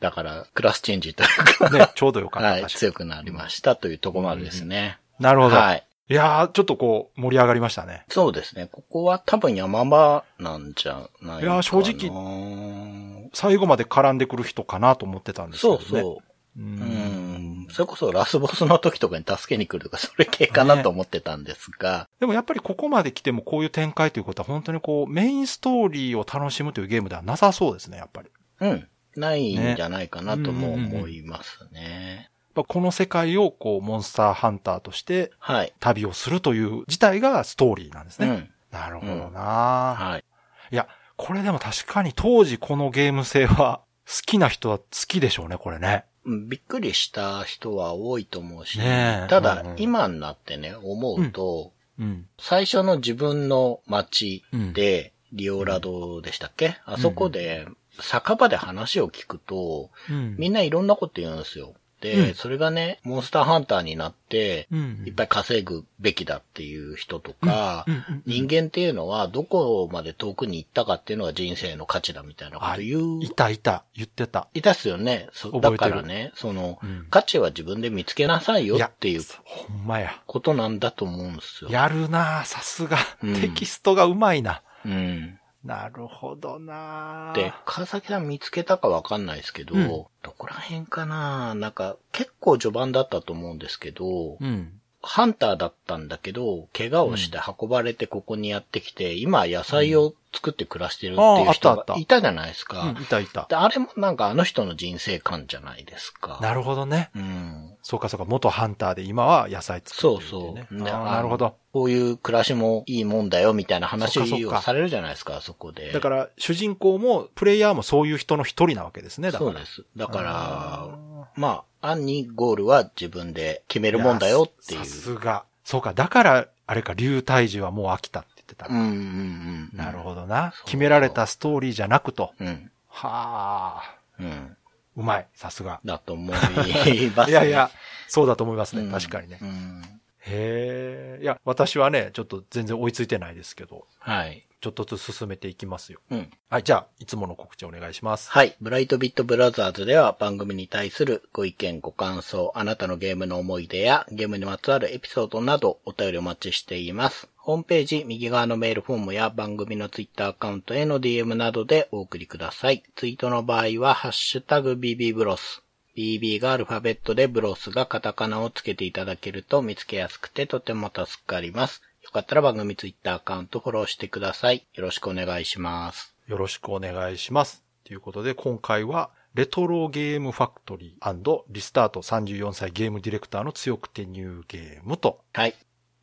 [0.01, 2.49] だから、クラスチェンジというか、うん、ね、ちょうどよかった。
[2.51, 4.99] はい、強くなりましたというところまでですね。
[5.19, 5.57] になるほど。
[5.57, 5.87] はい。
[6.09, 8.05] いやー、ちょっとこう、盛り上がりましたね。
[8.09, 8.69] そうですね。
[8.71, 11.41] ここは多分山場なんじゃないかな。
[11.41, 15.85] いや正直最後まで絡んでくる人かなと思ってたんですけどね。
[15.85, 16.23] そうそう。
[16.59, 16.63] う。
[16.63, 17.67] うんん。
[17.71, 22.09] それこそラスボスの時とかに助けに来るとか、それ系かなと思ってたんですが。
[22.21, 28.31] でもやっぱりここまで来てもこういう展開ということは本当にこう、メインストーリーを楽しむというゲームではなさそうですね、やっぱり。
[28.61, 28.89] うん。
[29.17, 32.17] ないんじゃないかなとも思いますね。
[32.19, 35.73] やっぱこの世界をこう、モンスターハンターとしてはい。
[35.81, 38.29] 旅をするという自体がストーリーなんですね。
[38.29, 38.51] うん。
[38.71, 40.25] なるほどな、はい。
[40.73, 46.05] いや、これでも確かに当時このゲーム性は好きな人は好きでしょうね、これね。
[46.25, 52.27] うんびっくりした人は多いと思うし、ねえただ、うんうん今になってね、思うと、うん。
[52.39, 54.45] 最初の自分の街
[54.75, 57.67] で、リオラドでしたっけ、あそこで、
[58.01, 60.37] 酒場で話を聞くと、うん。
[60.37, 61.75] みんないろんなこと言うんですよ。
[62.07, 67.85] で、うんそれがね、モンスターハンターになって、うんいっぱい稼ぐべきだっていう人とか、
[68.27, 74.49] 人間っていうのはどこまで遠くに行ったかっていうのが人生の価値だみたいなことあ言ういたいた、言ってた。
[74.55, 75.29] いたっすよね。
[75.61, 80.21] だからね、その、うん価値は自分で見つけなさいよっていうほんまや。
[80.27, 81.71] ことなんだと思うんですよ。
[81.71, 82.99] やるなさすが。
[83.23, 84.63] うんテキストがうまいな。
[84.85, 85.36] うん。
[85.67, 89.89] なるほどなで、川崎さん見つけたかわかんないですけど、うん
[90.23, 91.55] どこら辺かな？
[91.55, 94.81] なんか、結構序盤だったと思うんですけど、うん。
[95.03, 102.93] ハンターだったんだけど、怪我をして運ばれてここにやってきて、今野菜を作って暮らしてるっていう人がいたじゃないですか。
[102.97, 103.47] うん、いたいた。
[103.49, 106.41] であれもなんかあの人の人生観じゃないですか。
[106.43, 107.11] なるほどね。
[107.15, 107.76] うん。
[107.87, 110.81] そうかそうか、元ハンターで今は野菜作そうってるっていね。
[110.81, 110.83] そう。
[110.83, 111.55] ねあーなるほど。
[111.73, 115.93] こういう暮らしもいいもんだよみたいな話をされるじゃないですか、あそこで。
[115.93, 119.53] だから、主人公も、プレイヤーもそういう人の一人なわけですね、だから。
[119.53, 119.85] そうです。
[119.95, 120.89] だからあ、
[121.37, 124.81] まあ、暗にゴールは自分で決めるもんだよっていう。
[124.81, 125.45] やさすが。
[125.63, 128.67] そうか、だから、あれか、竜退治はもう飽きたって言ってた。
[128.67, 129.71] うんうんうん。
[129.73, 130.65] なるほどなそう。
[130.65, 132.33] 決められたストーリーじゃなくと。
[132.41, 132.69] うん。
[132.89, 134.57] はあ、うん。
[134.97, 135.81] うまい、さすが。
[135.85, 136.95] だと思います、ね。
[137.29, 137.71] いやいや、
[138.09, 139.39] そうだと思いますね、うん確かにね。
[139.43, 139.83] うん。
[140.21, 141.23] へえ。
[141.23, 144.46] いや、私はね、ちょっと全然追いついてないですけど、はい。
[144.67, 146.01] ちょっとずつ進めていきますよ。
[146.11, 146.29] うん。
[146.51, 148.29] はい、じゃあ、いつもの告知お願いします。
[148.31, 148.57] はい。
[148.61, 157.29] ブライトビットブラザーズでは番組に対するご意見、ご感想、あなたのゲームの思い出やゲームにまつわるエピソードなどお便りお待ちしています。
[157.37, 162.83] ホームページ右側のメールフォームや番組のツイッターアカウントへの DM などでお送りください。
[162.97, 165.63] ツイートの場合は、ハッシュタグ BB ブロス。
[165.97, 171.83] BB がアルファベットでブロスがカタカナをつけていただけると見つけやすくてとても助かります。
[172.17, 174.67] よかったら番組ツイッターアカウントフォローしてください。
[174.73, 176.15] よろしくお願いします。
[176.27, 177.63] よろしくお願いします。
[177.85, 185.55] ということで、今回は、レトロゲームファクトリーリスタート34歳ゲームディレクターの強くてニューゲームとはい。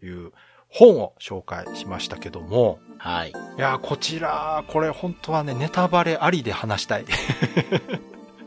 [0.03, 0.31] いう
[0.69, 3.31] 本を紹介しましたけども、はい。
[3.31, 7.05] いやー、こちら、これ本当はね、ネタバレありで話したい。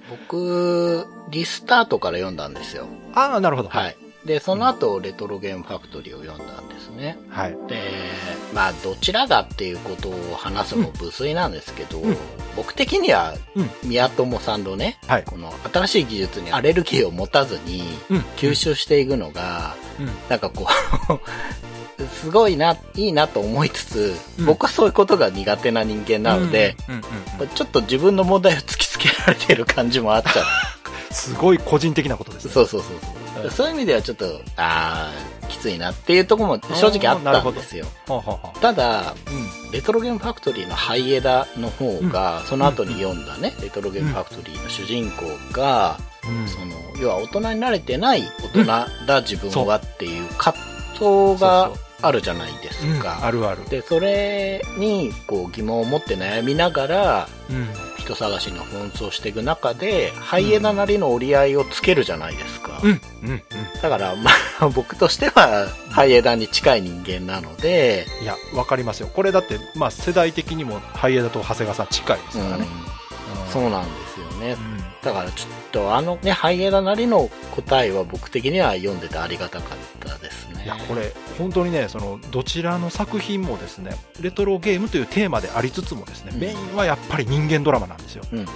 [0.08, 2.86] 僕、リスタートから読んだんですよ。
[3.12, 3.70] ああ、なるほど。
[3.70, 3.88] は。
[3.88, 4.05] い。
[4.26, 7.16] で、その後、レトロゲームファクトリーを読んだんですね。
[7.30, 7.56] はい。
[7.68, 7.80] で、
[8.52, 12.16] まあ、どちらがっていうことを話すのも無粋なんですけど、うん
[12.56, 13.70] 僕的には、うん。
[13.84, 15.24] 宮友さんのね、はい。
[15.24, 18.18] この新しい技術にアレルギーを持たずにうん。
[18.36, 20.06] 吸収していくのが、うん。
[20.30, 26.76] なんかこう、 すごいな、いいなと思いつつ、うん僕はそういうことが苦手な人間なので、
[27.54, 30.44] ちょっと自分の問題を突きつけられてる感じもあっちゃう。
[31.10, 32.52] すごい個人的なことですね。
[32.52, 33.10] そうそうそうそう。
[33.20, 37.86] うんそういう意味ではちょっと、あー、きついなっていうところも正直あったんですよ。
[38.60, 39.72] ただ、うん。
[39.72, 45.98] レトロゲームファクトリーのハイエダの方が、その後に読んだね、レトロゲームファクトリーの主人公が、
[46.28, 48.22] うんその、要は大人になれてない
[48.54, 50.62] 大人だ自分はっていう葛
[50.94, 51.70] 藤が
[52.02, 53.20] あるじゃないですうんか。
[53.22, 53.68] あるある。
[53.68, 57.68] で、それに、こう疑問を持って悩みながら、うん。
[58.06, 62.80] 人探しの奔走していく中で、ハイエナなりの折り合いをつけるじゃないですか。
[62.82, 62.90] うん。
[62.90, 63.30] うん。
[63.30, 63.42] うん。
[63.82, 64.30] だから、ま
[64.60, 69.10] あ、 僕としては、ハイエナに近い人間なので、いや、わかりますよ。
[69.12, 72.66] これだって、まあ、世代的にも、ハイエダと長谷川さん近いですからね。
[72.90, 72.96] うん
[73.52, 74.56] そうなんですよねう。
[74.56, 74.78] ん。
[75.02, 80.45] だからちょっとあのね、ハイエナなりの答えは僕的には読んでてありがたかったですね。
[80.66, 88.24] いや、これ、本当にね、その、どちらの作品もですね、レトロゲームというテーマでありつつもですね、うんメインはやっぱり人間ドラマなんですよ。
[88.32, 88.46] うんうん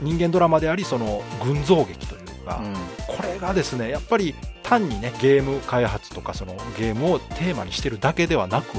[0.00, 2.62] 人間ドラマであり、その、群像劇というか。
[3.06, 8.78] これがですね、やっぱり単にね、ゲーム開発とか、そのゲームをテーマにしてるだけではなく、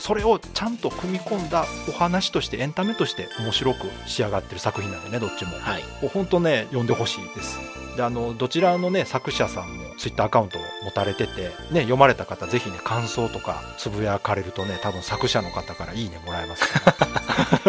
[0.00, 5.52] それをちゃんと組み込んだお話として、エンタメとして面白く仕上がってる作品なんでね、どっちも。
[5.58, 5.82] はい。
[5.82, 7.58] もう本当ね、読んでほしいです。
[7.96, 16.64] で、あの、どちらのね、作者さんもツイッターアカウントを持たれてて、ね、読まれた方、ぜひね、感想とかつぶやかれるとね、多分作者の方からいいねもらえます。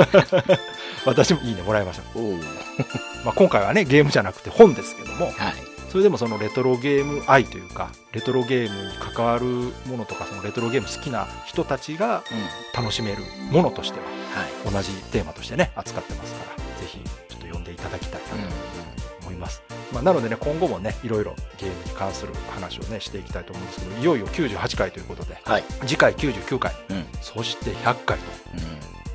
[1.05, 2.03] 私もいいねもらいました。
[3.25, 5.68] まあ、今回はね、ゲームじゃなくて本ですけども、はい。
[5.89, 12.79] それでもそのレトロゲーム愛というか、レトロゲームに関わるものとか、そのレトロゲーム好きな人たちがうん。
[12.79, 14.73] 楽しめるものとしては、はい。
[14.73, 18.27] 同じテーマとしてね、扱ってますから、ぜひちょっと読んでいただきたいな。
[18.27, 19.61] と思います。
[19.91, 25.63] まあ、なのでね、今後もね、いろいろゲームに関する話をね、していきたいと思うんですけど、いよいよ98回ということで、はい。
[25.81, 26.95] 次回99回、うん。
[26.97, 27.05] うん。
[27.21, 28.23] そして100回と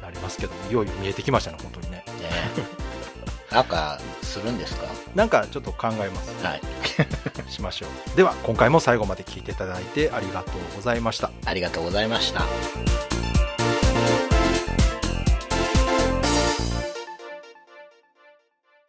[0.02, 2.04] なりますけども、いよいよ見えてきましたね、本当にね。
[2.20, 3.03] ね
[3.54, 4.86] なんか、するんですか？
[5.14, 6.44] なんかちょっと考えます。
[6.44, 6.60] はい。
[7.48, 8.16] しましょう。
[8.16, 11.30] では、今回も最後まで聞いていただいてありがとうございました。
[11.46, 12.42] ありがとうございました。